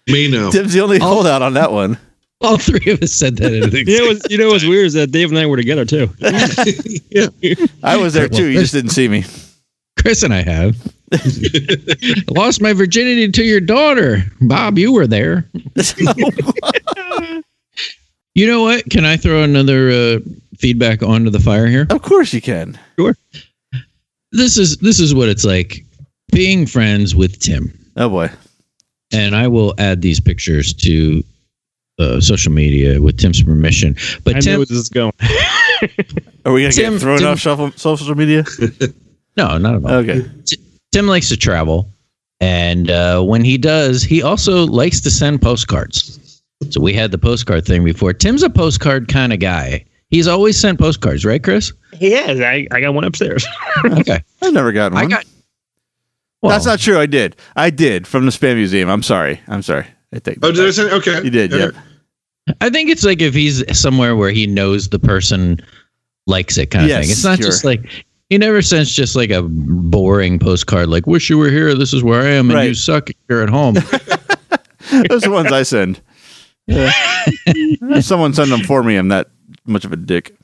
[0.06, 0.50] Me, no.
[0.52, 1.98] Tim's the only holdout on that one.
[2.42, 3.52] All three of us said that.
[3.52, 5.56] At the You know, what's, you know what's weird is that Dave and I were
[5.56, 6.10] together too.
[7.10, 7.26] yeah.
[7.82, 8.46] I was there too.
[8.46, 9.24] You just didn't see me.
[10.00, 10.76] Chris and I have.
[12.30, 14.22] Lost my virginity to your daughter.
[14.42, 15.48] Bob, you were there.
[18.34, 18.84] You know what?
[18.90, 20.18] Can I throw another uh,
[20.58, 21.86] feedback onto the fire here?
[21.90, 22.78] of course you can.
[22.98, 23.16] Sure.
[24.32, 25.84] This is this is what it's like
[26.32, 27.72] being friends with Tim.
[27.96, 28.30] Oh boy.
[29.12, 31.22] And I will add these pictures to
[32.00, 33.94] uh, social media with Tim's permission.
[34.24, 35.12] But I Tim, know where this is going.
[36.44, 38.44] Are we gonna Tim- get thrown Tim- off shuffle, social media?
[39.36, 39.90] no, not at all.
[39.98, 40.26] Okay.
[40.90, 41.88] Tim likes to travel,
[42.40, 46.03] and uh, when he does, he also likes to send postcards.
[46.72, 48.12] So we had the postcard thing before.
[48.12, 49.84] Tim's a postcard kind of guy.
[50.10, 51.72] He's always sent postcards, right, Chris?
[51.92, 52.40] He has.
[52.40, 53.46] I, I got one upstairs.
[53.86, 55.04] Okay, I've never gotten one.
[55.04, 55.24] I got.
[56.40, 56.98] Well, That's not true.
[56.98, 57.36] I did.
[57.56, 58.88] I did from the spam museum.
[58.88, 59.40] I'm sorry.
[59.48, 59.86] I'm sorry.
[60.12, 60.38] I think.
[60.42, 61.22] Oh, did I say okay?
[61.24, 61.52] You did.
[61.52, 61.76] Okay.
[62.46, 62.56] Yep.
[62.60, 65.58] I think it's like if he's somewhere where he knows the person
[66.26, 67.10] likes it, kind of Yes, thing.
[67.12, 67.46] It's not sure.
[67.46, 71.74] just like he never sends just like a boring postcard, like "Wish you were here.
[71.74, 72.76] This is where I am, and you Right.
[72.76, 73.74] suck here at home."
[75.08, 76.00] Those are the ones I send.
[76.66, 76.92] Yeah.
[77.46, 78.96] If Someone send them for me.
[78.96, 79.28] I'm not
[79.66, 80.36] much of a dick.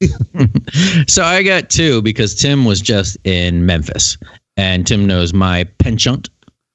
[1.06, 4.16] so I got two because Tim was just in Memphis,
[4.56, 6.28] and Tim knows my penchant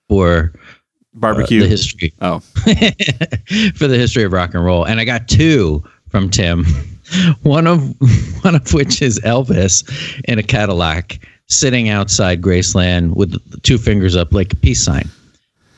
[0.08, 0.58] for uh,
[1.14, 1.62] Barbecue.
[1.62, 2.40] the history oh,
[3.76, 6.66] for the history of rock and roll, and I got two from Tim.
[7.44, 7.82] One of
[8.44, 9.84] one of which is Elvis
[10.26, 15.08] in a Cadillac sitting outside Graceland with two fingers up like a peace sign.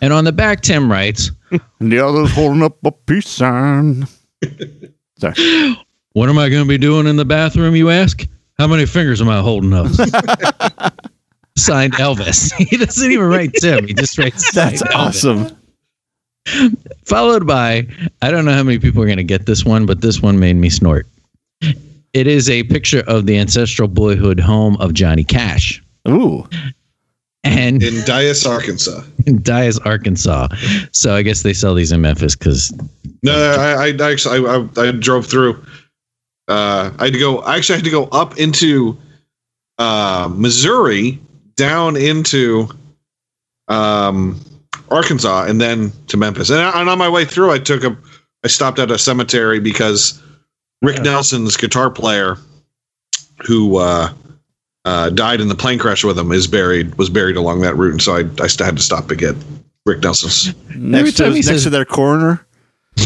[0.02, 4.08] And on the back, Tim writes, and the other's holding up a peace sign.
[5.20, 5.78] Sorry.
[6.14, 8.26] What am I going to be doing in the bathroom, you ask?
[8.58, 9.88] How many fingers am I holding up?
[11.58, 12.52] Signed Elvis.
[12.70, 13.88] He doesn't even write Tim.
[13.88, 14.96] He just writes That's signed Elvis.
[14.96, 15.58] awesome.
[17.06, 17.88] Followed by,
[18.22, 20.40] I don't know how many people are going to get this one, but this one
[20.40, 21.08] made me snort.
[22.14, 25.84] It is a picture of the ancestral boyhood home of Johnny Cash.
[26.08, 26.48] Ooh.
[27.44, 29.04] And In Dyess, Arkansas.
[29.26, 30.48] in Dyess, Arkansas.
[30.92, 32.74] So I guess they sell these in Memphis because
[33.24, 35.64] No, I, I, I actually I, I, I drove through.
[36.48, 37.40] Uh, I had to go.
[37.40, 38.98] I actually had to go up into
[39.78, 41.20] uh, Missouri,
[41.56, 42.68] down into
[43.68, 44.40] um,
[44.90, 46.50] Arkansas, and then to Memphis.
[46.50, 47.98] And, I- and on my way through, I took a.
[48.44, 50.22] I stopped at a cemetery because
[50.82, 52.38] Rick Nelson's guitar player,
[53.46, 54.14] who uh,
[54.88, 57.92] uh, died in the plane crash with him, is buried was buried along that route,
[57.92, 59.36] and so I I st- had to stop to get
[59.86, 60.56] Rick Nelson's.
[60.76, 62.46] Next, to, time he next says- to their coroner.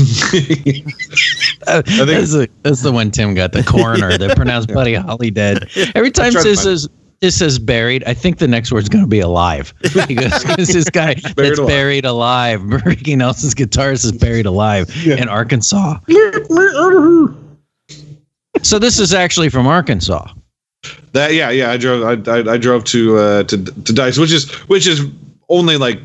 [1.67, 5.69] Uh, that's, the, that's the one Tim got, the coroner that pronounced Buddy Holly dead.
[5.95, 6.89] Every time tried this find says
[7.19, 9.71] this says buried, I think the next word's going to be alive.
[10.07, 11.67] He goes, "Because this guy that's alive.
[11.67, 12.63] buried alive.
[12.83, 15.99] Ricky Nelson's guitarist is buried alive in Arkansas.
[18.63, 20.33] so this is actually from Arkansas.
[21.13, 24.31] That yeah yeah I drove I, I, I drove to uh to to Dyess which
[24.31, 25.05] is which is
[25.49, 25.99] only like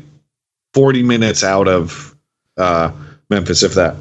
[0.73, 2.15] forty minutes out of
[2.57, 2.91] uh
[3.29, 3.95] Memphis if that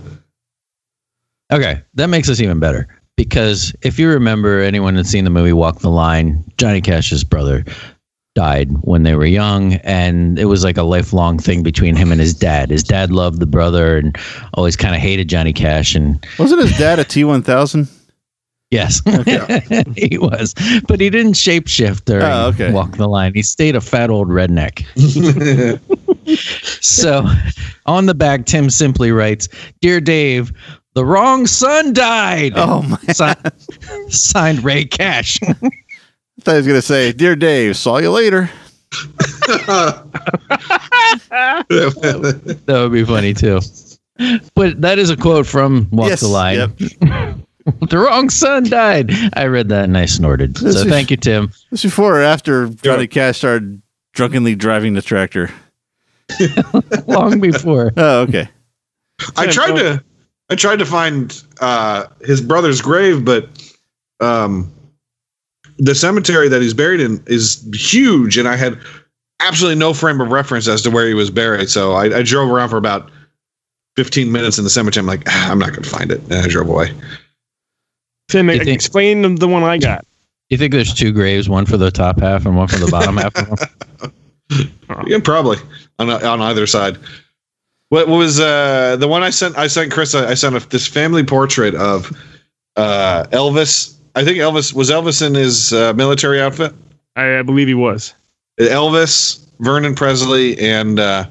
[1.53, 5.53] Okay, that makes us even better because if you remember, anyone that's seen the movie
[5.53, 7.64] Walk the Line, Johnny Cash's brother
[8.35, 12.21] died when they were young, and it was like a lifelong thing between him and
[12.21, 12.71] his dad.
[12.71, 14.16] His dad loved the brother and
[14.55, 17.96] always kind of hated Johnny Cash, and Wasn't his dad a T1000?
[18.71, 19.01] Yes,
[19.97, 20.55] he was,
[20.89, 22.73] but he didn't shapeshift or Oh, okay.
[22.73, 23.33] Walk the Line.
[23.35, 24.85] He stayed a fat old redneck.
[26.81, 27.25] So
[27.87, 29.49] on the back, Tim simply writes,
[29.81, 30.53] "Dear Dave."
[30.95, 32.55] The wrong son died.
[32.57, 32.97] Oh my!
[33.13, 33.53] signed,
[34.09, 35.39] signed Ray Cash.
[35.43, 35.53] I
[36.41, 38.51] thought he was gonna say, "Dear Dave, saw you later."
[42.67, 43.61] that would be funny too.
[44.55, 46.73] But that is a quote from Walk Yes, the Line.
[46.79, 47.37] yep.
[47.89, 49.11] the wrong son died.
[49.35, 50.55] I read that and I snorted.
[50.57, 51.53] This So is- thank you, Tim.
[51.71, 55.51] This before or after Johnny Cash started drunkenly driving the tractor?
[57.07, 57.93] Long before.
[57.97, 58.49] Oh, okay.
[59.37, 60.05] I tried to
[60.51, 63.49] I tried to find uh his brother's grave but
[64.21, 64.71] um
[65.79, 68.79] the cemetery that he's buried in is huge and I had
[69.41, 72.51] absolutely no frame of reference as to where he was buried so I, I drove
[72.51, 73.11] around for about
[73.97, 76.47] 15 minutes in the cemetery I'm like ah, I'm not gonna find it and I
[76.49, 76.93] drove away
[78.29, 80.05] Tim, You think- explain the- the one I got.
[80.49, 83.17] You think there's two graves, one for the top half and one for the bottom
[83.17, 83.35] half?
[85.09, 85.59] Yeah, probably
[85.99, 86.99] on on either side.
[87.89, 89.59] What, what was uh, the one I sent?
[89.59, 90.15] I sent Chris.
[90.15, 92.11] I, I sent a, this family portrait of
[92.77, 93.95] uh, Elvis.
[94.15, 96.73] I think Elvis was Elvis in his uh, military outfit.
[97.17, 98.15] I, I believe he was.
[98.61, 101.27] Elvis, Vernon Presley, and uh,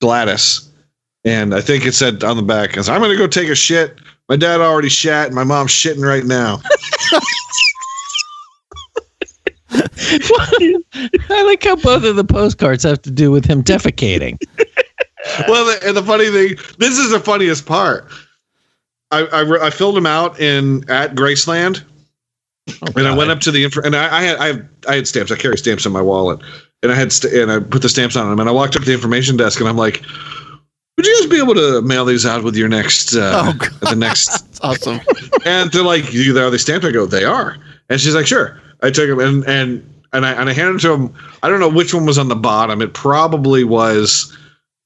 [0.00, 0.68] Gladys.
[1.24, 3.96] And I think it said on the back, "I'm going to go take a shit.
[4.28, 6.60] My dad already shat, and my mom's shitting right now."
[11.28, 14.38] I like how both of the postcards have to do with him defecating.
[15.48, 18.08] well, the, and the funny thing, this is the funniest part.
[19.10, 21.84] I, I, I filled him out in at Graceland,
[22.82, 24.94] oh, and I went up to the info, and I, I had I, have, I
[24.96, 25.30] had stamps.
[25.30, 26.40] I carry stamps in my wallet,
[26.82, 28.82] and I had st- and I put the stamps on them, and I walked up
[28.82, 30.02] to the information desk, and I'm like,
[30.96, 33.70] would you guys be able to mail these out with your next uh, Oh, God.
[33.90, 35.00] the next awesome.
[35.44, 37.56] and they're like, "You are they stamped?" I go, "They are."
[37.88, 40.92] And she's like, "Sure." I took them and and and I and I handed to
[40.92, 41.14] him.
[41.42, 42.80] I don't know which one was on the bottom.
[42.82, 44.36] It probably was,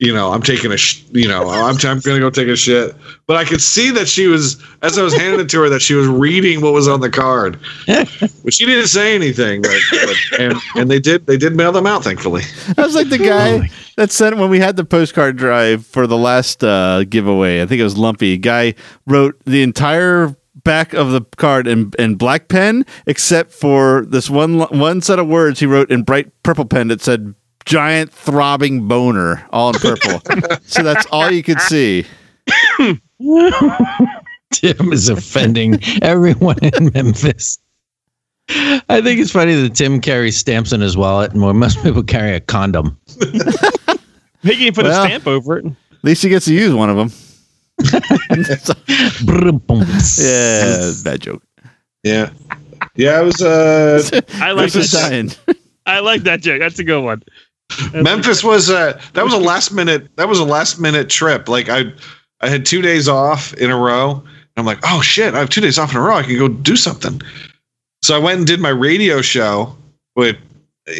[0.00, 2.96] you know, I'm taking a, sh- you know, I'm I'm gonna go take a shit.
[3.26, 5.82] But I could see that she was as I was handing it to her that
[5.82, 9.60] she was reading what was on the card, but she didn't say anything.
[9.60, 12.42] But, but and and they did they did mail them out, thankfully.
[12.78, 16.16] I was like the guy that sent when we had the postcard drive for the
[16.16, 17.60] last uh, giveaway.
[17.60, 18.38] I think it was Lumpy.
[18.38, 18.74] Guy
[19.06, 20.34] wrote the entire
[20.64, 25.26] back of the card in, in black pen, except for this one one set of
[25.26, 30.20] words he wrote in bright purple pen that said "giant throbbing boner" all in purple.
[30.64, 32.04] so that's all you could see.
[34.52, 37.58] Tim is offending everyone in Memphis.
[38.48, 42.34] I think it's funny that Tim carries stamps in his wallet, and most people carry
[42.34, 42.98] a condom.
[44.42, 45.04] He can put Well.
[45.04, 45.66] a stamp over it.
[45.66, 47.12] At least he gets to use one of them.
[50.18, 51.42] yeah, bad joke.
[52.02, 52.30] Yeah,
[52.96, 53.20] yeah.
[53.20, 54.02] It was uh,
[54.34, 55.10] I like Chris is that.
[55.10, 55.30] dying.
[55.86, 56.60] I like that joke.
[56.60, 57.22] That's a good one.
[57.94, 61.48] Memphis was uh that was a last minute that was a last minute trip.
[61.48, 61.92] Like I
[62.40, 64.22] I had two days off in a row.
[64.56, 66.16] I'm like, oh shit, I have two days off in a row.
[66.16, 67.20] I can go do something.
[68.02, 69.76] So I went and did my radio show
[70.16, 70.36] with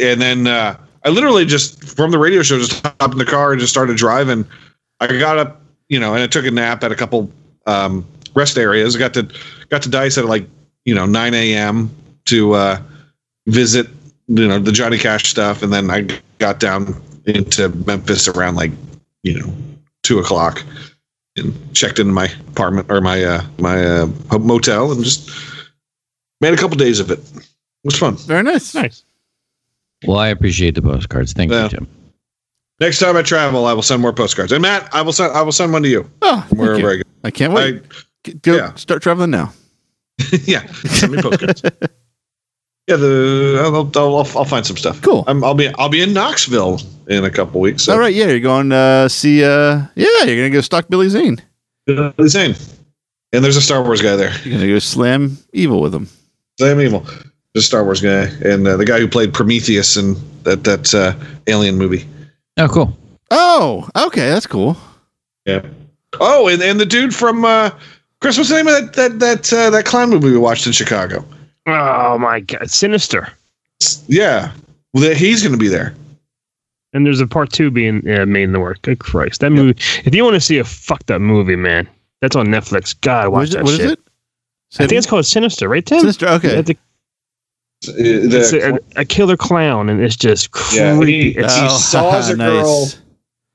[0.01, 3.53] and then uh I literally just from the radio show just hopped in the car
[3.53, 4.47] and just started driving.
[5.01, 7.31] I got up, you know, and I took a nap at a couple
[7.67, 8.95] um rest areas.
[8.95, 9.29] I got to
[9.69, 10.47] got to Dyess at like,
[10.85, 11.91] you know, nine AM
[12.27, 12.83] to uh
[13.47, 13.89] visit
[14.31, 16.07] you know the Johnny Cash stuff, and then I
[16.39, 16.95] got down
[17.27, 18.71] into Memphis around like
[19.23, 19.53] you know
[20.03, 20.63] two o'clock
[21.37, 24.07] and checked into my apartment or my uh, my uh,
[24.39, 25.31] motel and just
[26.41, 27.19] made a couple days of it.
[27.19, 27.45] It
[27.85, 28.17] was fun.
[28.17, 28.75] Very nice.
[28.75, 29.03] Nice.
[30.07, 31.33] Well, I appreciate the postcards.
[31.33, 31.65] Thank Yeah.
[31.65, 31.89] you, Tim.
[32.79, 34.53] Next time I travel, I will send more postcards.
[34.53, 36.85] And Matt, I will send I will send one to you Oh, from thank you.
[36.85, 37.03] wherever I go.
[37.25, 37.83] I can't wait.
[37.83, 37.89] I,
[38.25, 38.75] G- Go yeah.
[38.75, 39.53] start traveling now.
[40.45, 41.63] yeah, send me postcards.
[42.91, 45.01] yeah, the I'll, I'll, I'll, I'll find some stuff.
[45.01, 45.23] Cool.
[45.29, 47.85] I'm, I'll be I'll be in Knoxville in a couple weeks.
[47.85, 49.45] So All right, yeah, you're going to see.
[49.45, 51.41] uh Yeah, you're gonna go stalk Billy Zane.
[51.87, 52.55] the same.
[53.33, 54.33] And there's a Star Wars guy there.
[54.45, 56.09] You're gonna go slam evil with him.
[56.59, 57.07] Sam Evil,
[57.55, 61.15] the Star Wars guy, and uh, the guy who played Prometheus in that that uh,
[61.47, 62.07] Alien movie.
[62.59, 62.97] Oh, cool.
[63.31, 64.77] Oh, okay, that's cool.
[65.47, 65.63] Yeah.
[66.19, 67.71] Oh, and, and the dude from uh,
[68.21, 70.73] Chris, what's the name of that that that uh, that clown movie we watched in
[70.73, 71.25] Chicago?
[71.71, 73.29] Oh my god, sinister.
[74.09, 74.53] Yeah,
[74.93, 75.95] well, he's going to be there.
[76.93, 78.83] And there's a part two being uh, made in the work.
[78.83, 79.79] Good Christ, that movie!
[80.05, 81.89] If you want to see a fucked up movie, man,
[82.21, 83.01] that's on Netflix.
[83.01, 83.57] God, watch is it?
[83.59, 83.91] that What is shit.
[83.93, 84.01] it?
[84.79, 86.01] I think it's called Sinister, right, Tim?
[86.01, 86.29] Sinister.
[86.29, 86.59] Okay.
[86.59, 91.33] It's, a, Uh, it's the- a, a killer clown, and it's just Yeah, creepy.
[91.33, 92.87] he- it's he saws a girl.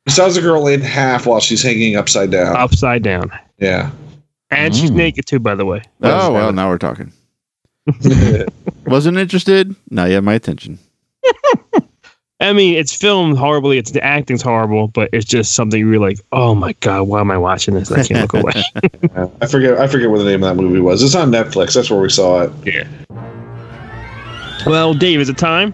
[0.05, 2.55] he saws a girl in half while she's hanging upside down.
[2.55, 3.91] upside down, Yeah.
[4.49, 4.95] and she's Mm.
[4.95, 5.39] naked too.
[5.39, 5.81] By the way.
[6.01, 7.11] Oh well, now we're talking.
[8.85, 9.75] Wasn't interested.
[9.89, 10.79] Now you have my attention.
[12.41, 13.77] I mean, it's filmed horribly.
[13.77, 17.31] It's the acting's horrible, but it's just something you're like, oh my god, why am
[17.31, 17.91] I watching this?
[17.91, 18.63] I can't look away.
[19.41, 19.79] I forget.
[19.79, 21.01] I forget what the name of that movie was.
[21.01, 21.75] It's on Netflix.
[21.75, 22.51] That's where we saw it.
[22.65, 22.87] yeah.
[24.65, 25.73] Well, Dave, is it time?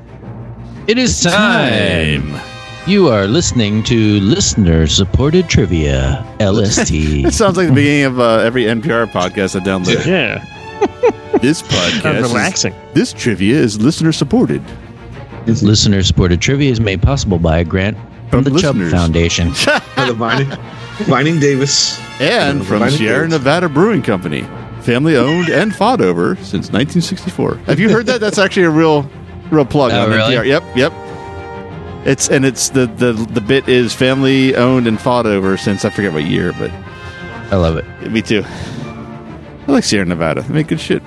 [0.87, 2.39] It is time.
[2.87, 6.91] You are listening to listener supported trivia, LST.
[6.91, 10.05] It sounds like the beginning of uh, every NPR podcast I download.
[10.05, 10.43] Yeah,
[11.41, 12.73] This podcast, of is, relaxing.
[12.93, 14.61] this trivia is listener supported.
[15.47, 17.97] listener supported trivia is made possible by a grant
[18.29, 18.77] from, From the Chubb.
[18.89, 19.49] Foundation.
[19.95, 20.47] By the Vining,
[21.05, 21.99] Vining Davis.
[22.21, 23.31] And from Vining Sierra Davis.
[23.39, 24.43] Nevada Brewing Company,
[24.81, 27.55] family owned and fought over since 1964.
[27.65, 28.21] Have you heard that?
[28.21, 29.09] That's actually a real,
[29.49, 30.35] real plug Oh, on really?
[30.35, 30.45] NPR.
[30.47, 30.93] Yep, yep.
[32.07, 35.89] It's and it's the the the bit is family owned and fought over since I
[35.91, 36.71] forget what year, but
[37.51, 38.11] I love it.
[38.11, 38.43] me too.
[38.47, 40.41] I like Sierra Nevada.
[40.41, 41.03] They make good shit.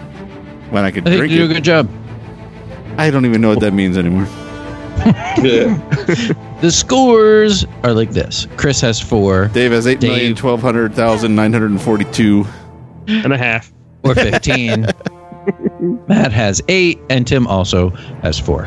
[0.75, 1.89] When I could I think drink you do a good job.
[2.99, 4.27] I don't even know what that means anymore.
[5.43, 5.77] Yeah.
[6.61, 10.37] The scores are like this Chris has four Dave has eight million Dave.
[10.39, 12.45] twelve hundred thousand nine hundred and forty-two.
[13.09, 13.71] And a half.
[14.03, 14.87] or 15.
[16.09, 17.91] Matt has eight, and Tim also
[18.23, 18.67] has four.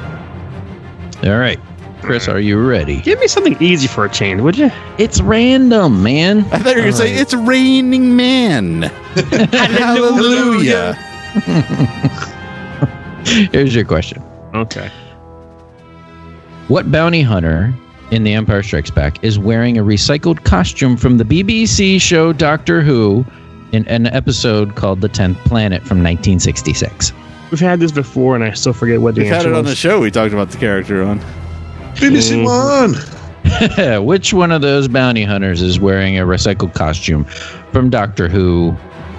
[1.23, 1.59] All right.
[2.03, 3.01] Chris, are you ready?
[3.01, 4.69] Give me something easy for a change, would you?
[4.99, 6.45] It's random, man.
[6.51, 8.83] I thought you were going to say, it's raining man.
[9.63, 10.95] Hallelujah.
[13.51, 14.23] Here's your question
[14.55, 14.89] Okay.
[16.69, 17.73] What bounty hunter
[18.11, 22.81] in The Empire Strikes Back is wearing a recycled costume from the BBC show Doctor
[22.81, 23.25] Who
[23.73, 27.11] in an episode called The Tenth Planet from 1966?
[27.51, 29.65] We've had this before, and I still forget what the We've had answer it on
[29.65, 29.99] the show.
[30.01, 31.19] We talked about the character on.
[31.95, 33.97] BBC Mhm.
[33.97, 34.03] One.
[34.05, 37.23] Which one of those bounty hunters is wearing a recycled costume
[37.71, 38.75] from Doctor Who,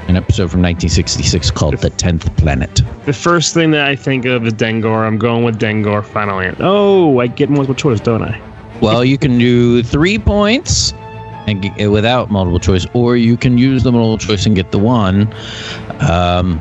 [0.09, 2.81] an episode from 1966 called The Tenth Planet?
[3.05, 5.07] The first thing that I think of is Dengar.
[5.07, 6.05] I'm going with Dengar.
[6.05, 6.55] finally.
[6.61, 8.41] Oh, I get multiple choice, don't I?
[8.81, 10.93] Well, you can do three points
[11.47, 14.79] and g- without multiple choice, or you can use the multiple choice and get the
[14.79, 15.33] one.
[16.01, 16.61] Um,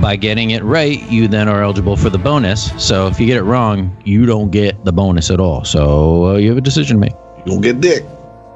[0.00, 2.70] by getting it right, you then are eligible for the bonus.
[2.82, 5.64] So if you get it wrong, you don't get the bonus at all.
[5.64, 7.14] So uh, you have a decision to make.
[7.46, 8.04] You'll get dick.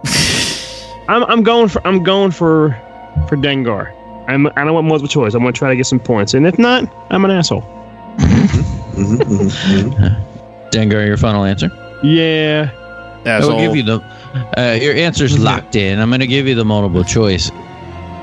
[1.08, 2.70] I'm, I'm going for I'm going for
[3.28, 3.96] for Dengar.
[4.30, 5.34] I'm I don't want multiple choice.
[5.34, 7.62] I'm gonna try to get some points, and if not, I'm an asshole.
[8.18, 9.50] Mhm, mhm,
[9.90, 10.70] mhm.
[10.70, 11.70] Dengar, your final answer.
[12.02, 12.70] Yeah.
[13.26, 14.00] I will give you the
[14.56, 15.98] uh, your answer's locked in.
[15.98, 17.50] I'm going to give you the multiple choice.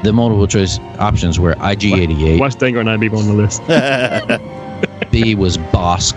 [0.04, 3.62] The multiple choice options were IG88, Watch Dengar and I be on the list.
[5.12, 6.16] B was Bossk,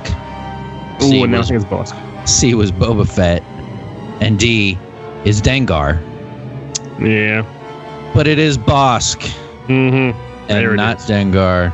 [1.02, 1.92] Ooh, C and now was, think it's boss.
[2.30, 3.42] C was Boba Fett,
[4.22, 4.78] and D
[5.24, 6.00] is Dengar.
[7.00, 7.42] Yeah.
[8.14, 9.34] But it is Bossk
[9.70, 10.46] Mm-hmm.
[10.48, 11.06] There and not is.
[11.06, 11.70] Dengar,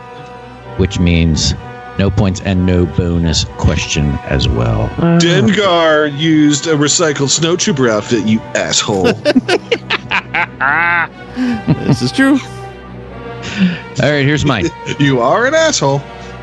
[0.78, 1.55] which means
[1.99, 4.82] no points and no bonus question as well.
[4.99, 9.12] Uh, Dengar used a recycled snowtrooper outfit, you asshole.
[11.86, 12.38] This is true.
[14.03, 14.66] All right, here's mine.
[14.99, 16.01] you are an asshole.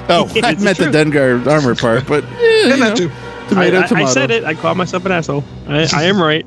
[0.10, 0.86] Oh, I It's meant the.
[0.86, 3.12] Dengar armor part, but And you that know, too.
[3.50, 4.08] tomato, I, I- tomato.
[4.08, 4.44] I said it.
[4.44, 5.44] I called myself an asshole.
[5.68, 6.46] I, I am right.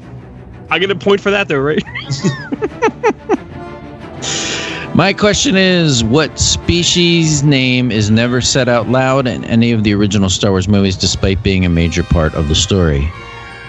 [0.71, 1.83] I get a point for that though, right?
[4.97, 9.93] My question is what species name is never said out loud in any of the
[9.93, 13.07] original Star Wars movies despite being a major part of the story?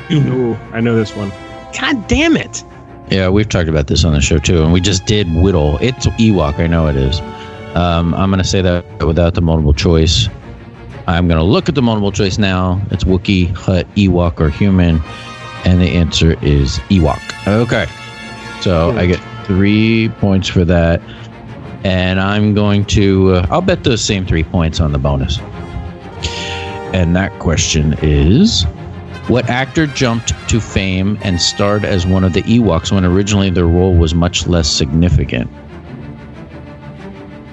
[0.09, 1.33] Ooh, I know this one.
[1.77, 2.63] God damn it!
[3.11, 5.77] Yeah, we've talked about this on the show too, and we just did Widdle.
[5.79, 7.19] It's Ewok, I know it is.
[7.75, 10.29] Um, I'm going to say that without the multiple choice.
[11.07, 12.81] I'm going to look at the multiple choice now.
[12.89, 15.01] It's Wookiee, Hutt, Ewok, or human,
[15.65, 17.19] and the answer is Ewok.
[17.45, 17.85] Okay,
[18.61, 21.01] so I get three points for that,
[21.83, 23.31] and I'm going to.
[23.35, 25.39] Uh, I'll bet those same three points on the bonus.
[26.93, 28.65] And that question is.
[29.27, 33.67] What actor jumped to fame and starred as one of the Ewoks when originally their
[33.67, 35.49] role was much less significant?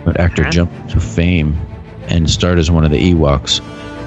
[0.04, 0.50] What actor Huh?
[0.50, 1.58] jumped to fame
[2.06, 3.60] and starred as one of the Ewoks?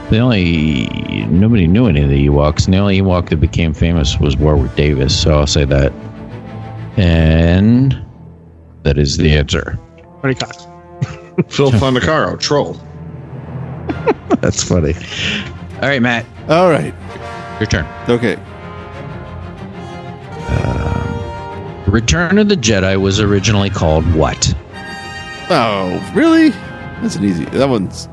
[0.10, 0.88] The only
[1.26, 4.74] nobody knew any of the Ewoks, and the only Ewok that became famous was Warwick
[4.78, 5.14] Davis.
[5.22, 5.92] So I'll say that,
[6.98, 7.98] and
[8.84, 9.78] that is the answer.
[10.22, 10.64] Buddy Cox.
[11.50, 12.74] Phil Fondacaro, troll.
[14.42, 14.94] That's funny.
[15.76, 16.94] All right, Matt, All right.
[17.60, 17.86] your turn.
[18.10, 18.38] Okay.
[21.88, 24.54] Return of the Jedi was originally called what?
[25.50, 26.50] Oh, really?
[27.02, 27.46] That's an easy.
[27.46, 28.10] That one's.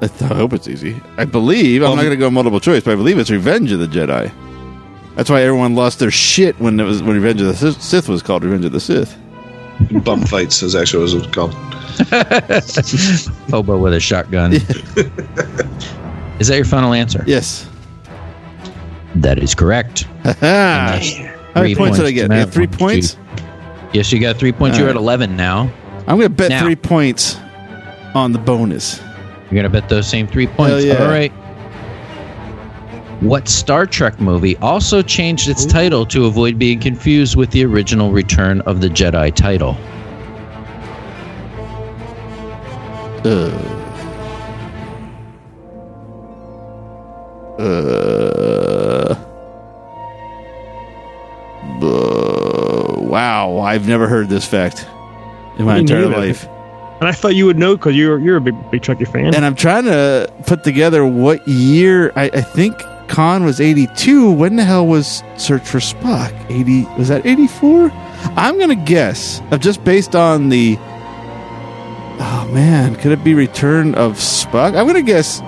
[0.00, 1.00] I, th- I hope it's easy.
[1.16, 3.72] I believe I'm Um, not going to go multiple choice, but I believe it's Revenge
[3.72, 4.30] of the Jedi.
[5.16, 8.08] That's why everyone lost their shit when it was when Revenge of the Sith, Sith
[8.08, 9.16] was called Revenge of the Sith.
[10.04, 11.54] Bump fights is actually what it was called.
[13.50, 14.52] Hobo with a shotgun.
[16.40, 17.22] is that your final answer?
[17.26, 17.68] Yes.
[19.16, 20.02] That is correct.
[20.24, 22.24] How many Three points did I get?
[22.24, 23.14] I Matt, three points.
[23.14, 23.20] two.
[23.92, 24.76] Yes, you got three points.
[24.76, 25.72] You're at 11 now.
[26.08, 26.62] I'm going to bet Now.
[26.64, 27.36] three points
[28.14, 28.98] on the bonus.
[29.00, 30.70] You're going to bet those same three points.
[30.70, 31.02] Hell yeah.
[31.04, 31.32] All right.
[33.24, 38.12] What Star Trek movie also changed its title to avoid being confused with the original
[38.12, 39.78] Return of the Jedi title?
[43.24, 43.50] Uh,
[47.62, 49.14] uh,
[51.82, 54.86] Uh, wow, I've never heard this fact
[55.58, 56.16] in my entire neither.
[56.16, 56.46] life.
[57.00, 59.34] And I thought you would know because you're you're a big big Trekkie fan.
[59.34, 62.12] And I'm trying to put together what year.
[62.16, 62.74] I, I think
[63.08, 64.30] Khan was 82.
[64.30, 66.32] When the hell was Search for Spock?
[66.50, 67.90] 80 was that 84?
[68.36, 70.76] I'm gonna guess of just based on the.
[72.16, 74.76] Oh man, could it be Return of Spock?
[74.76, 75.42] I'm gonna guess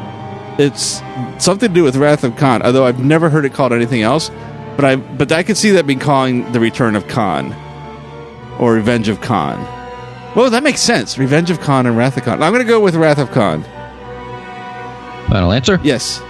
[0.59, 1.03] it's
[1.43, 2.63] something to do with Wrath of Khan.
[2.63, 4.31] Although I've never heard it called anything else,
[4.77, 7.53] but I but I could see that being calling the Return of Khan
[8.59, 9.59] or Revenge of Khan.
[10.35, 11.17] Well, that makes sense.
[11.17, 12.43] Revenge of Khan and Wrath of Khan.
[12.43, 13.65] I'm to go with Wrath of Khan.
[15.31, 15.81] Final answer?
[15.83, 16.21] Yes.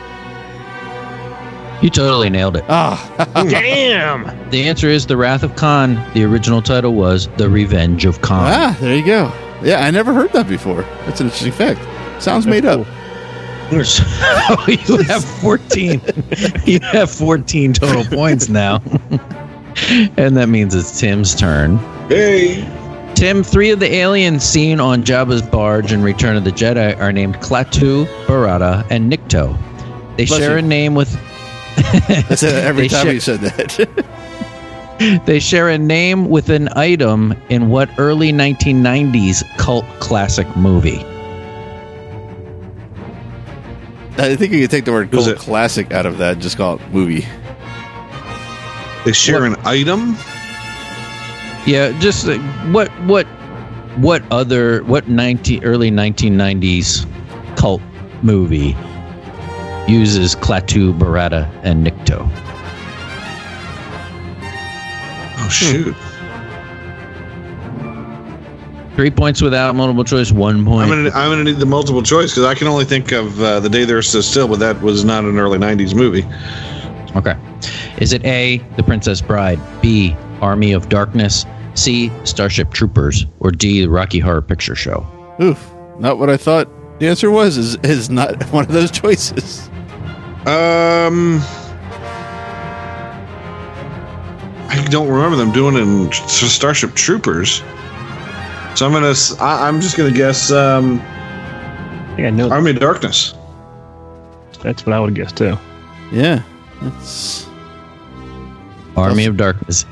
[1.83, 2.65] You totally nailed it.
[2.69, 2.99] Ah,
[3.49, 4.51] Damn.
[4.51, 5.95] The answer is The Wrath of Khan.
[6.15, 8.51] The original title was The Revenge of Khan.
[8.53, 9.33] ah, there you go.
[9.63, 10.83] Yeah, I never heard that before.
[11.05, 11.81] That's an interesting fact.
[12.23, 12.87] Sounds made up.
[13.73, 16.01] Oh, you have 14.
[16.65, 18.77] you have 14 total points now.
[20.17, 21.77] and that means it's Tim's turn.
[22.09, 22.65] Hey.
[23.15, 27.13] Tim, three of the aliens seen on Jabba's barge in Return of the Jedi are
[27.13, 29.57] named Klaatu, Barada, and Nikto.
[30.17, 30.65] They Bless share you.
[30.65, 31.15] a name with
[32.29, 34.07] That's it, every They time share- you said that.
[35.27, 41.05] They share a name with an item in what early 1990s cult classic movie?
[44.19, 46.57] I think you could take the word cult it- classic out of that, and just
[46.57, 47.27] call it movie.
[49.05, 50.17] They share an item.
[51.67, 52.39] Yeah, just uh,
[52.73, 53.27] what what
[53.99, 57.07] what other what 19 early 1990s
[57.57, 57.83] cult
[58.23, 58.73] movie
[59.89, 62.29] uses Klaatu, Barada, and Nikto?
[65.39, 65.95] Oh shoot!
[68.97, 70.33] Three points without multiple choice.
[70.33, 70.91] One point.
[70.91, 73.61] I'm gonna I'm gonna need the multiple choice because I can only think of uh,
[73.61, 76.25] the day there stood still, but that was not an early '90s movie.
[77.15, 77.37] Okay.
[77.99, 83.83] Is it A, The Princess Bride, B, Army of Darkness, C, Starship Troopers, or D,
[83.83, 85.07] The Rocky Horror Picture Show?
[85.43, 86.69] Oof, not what I thought
[86.99, 87.57] the answer was.
[87.57, 89.71] Is is not one of those choices.
[90.47, 91.41] Um,
[94.69, 97.63] I don't remember them doing it in Starship Troopers.
[98.77, 102.51] So I'm gonna I, am just gonna guess um, I think I know.
[102.51, 103.35] Army of Darkness.
[104.63, 105.57] That's what I would guess too.
[106.13, 106.43] Yeah,
[106.81, 107.47] that's.
[108.97, 109.85] Army of Darkness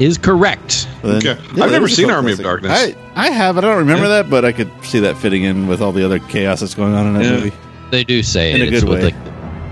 [0.00, 0.88] is correct.
[1.02, 1.38] then- Okay.
[1.54, 2.38] yeah, I've never seen cult Army of.
[2.40, 2.72] Darkness.
[2.74, 3.58] I I have.
[3.58, 4.22] I don't remember Yeah.
[4.22, 6.94] that, but I could see that fitting in with all the other chaos that's going
[6.94, 7.30] on in that Yeah.
[7.32, 7.52] movie.
[7.90, 8.64] They do say In it.
[8.64, 9.04] a it's good with way.
[9.06, 9.14] like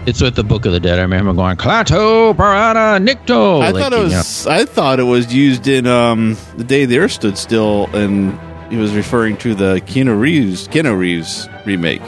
[0.06, 0.98] it's with the Book of the Dead.
[0.98, 3.62] I remember going Klaatu, Barada, Nikto.
[3.62, 4.16] I Like, thought it you know.
[4.18, 4.46] was.
[4.46, 8.38] I thought it was used in um, the day the Earth stood still, and
[8.70, 12.02] he was referring to the Keanu Reeves Keanu Reeves remake.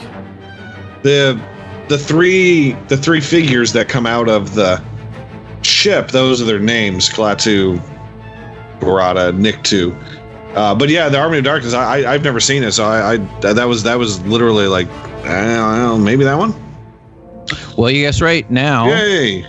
[1.03, 1.39] The
[1.89, 4.83] the three the three figures that come out of the
[5.61, 7.77] ship, those are their names: Klaatu,
[8.79, 9.95] Barada, Nikto.
[10.55, 11.73] Uh, but yeah, the Army of Darkness.
[11.73, 13.17] I, I I've never seen it, so I, I
[13.53, 16.53] that was that was literally like I don't know, maybe that one.
[17.77, 18.87] Well, you guess right now.
[18.89, 19.45] Yay!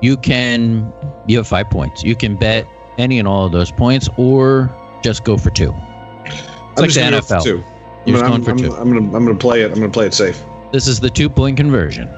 [0.00, 0.92] You can
[1.26, 2.02] you have five points.
[2.02, 2.66] You can bet
[2.98, 4.70] any and all of those points, or
[5.02, 5.72] just go for two.
[5.72, 7.44] I'm like just the gonna go NFL.
[7.44, 7.64] two.
[8.06, 8.74] You're I'm, going for I'm, two.
[8.74, 9.70] I'm gonna I'm gonna play it.
[9.70, 10.42] I'm gonna play it safe.
[10.72, 12.08] This is the two point conversion.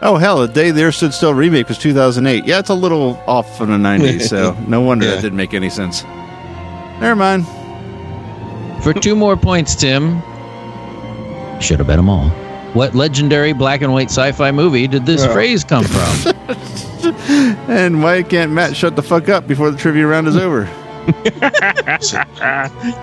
[0.00, 2.44] Oh hell, the day the Earth stood still remake was 2008.
[2.46, 5.16] Yeah, it's a little off from the 90s, so no wonder Yeah.
[5.16, 6.04] that didn't make any sense.
[7.00, 7.46] Never mind.
[8.84, 10.22] For two more points, Tim.
[11.60, 12.30] Should have bet them all.
[12.74, 15.32] What legendary black and white sci fi movie did this Yeah.
[15.32, 16.34] phrase come from?
[17.68, 20.64] And why can't Matt shut the fuck up before the trivia round is over?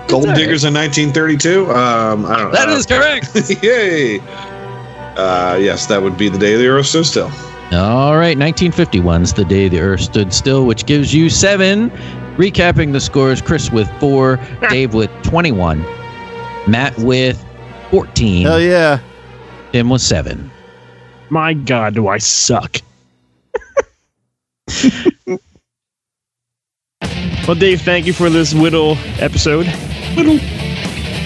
[0.08, 1.70] Gold Diggers in 1932.
[1.70, 2.50] Um, I don't know.
[2.52, 3.34] that is correct.
[3.62, 4.20] Yay!
[5.16, 7.30] Uh, yes, that would be the day the Earth stood still.
[7.72, 11.90] All right, 1951's The Day the Earth Stood Still, which gives you seven.
[12.36, 14.38] Recapping the scores Chris with four,
[14.68, 15.80] Dave with 21,
[16.68, 17.42] Matt with
[17.90, 19.00] 14, Hell yeah.
[19.76, 20.50] Tim with seven.
[21.28, 22.78] My God, do I suck?
[27.46, 29.66] well, Dave, thank you for this Widdle episode.
[30.16, 30.38] Widdle.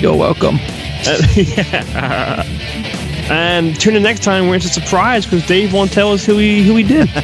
[0.00, 0.56] You're welcome.
[0.56, 2.42] Uh, yeah.
[3.30, 6.36] And tune in next time where it's a surprise because Dave won't tell us who
[6.36, 7.08] he who he did.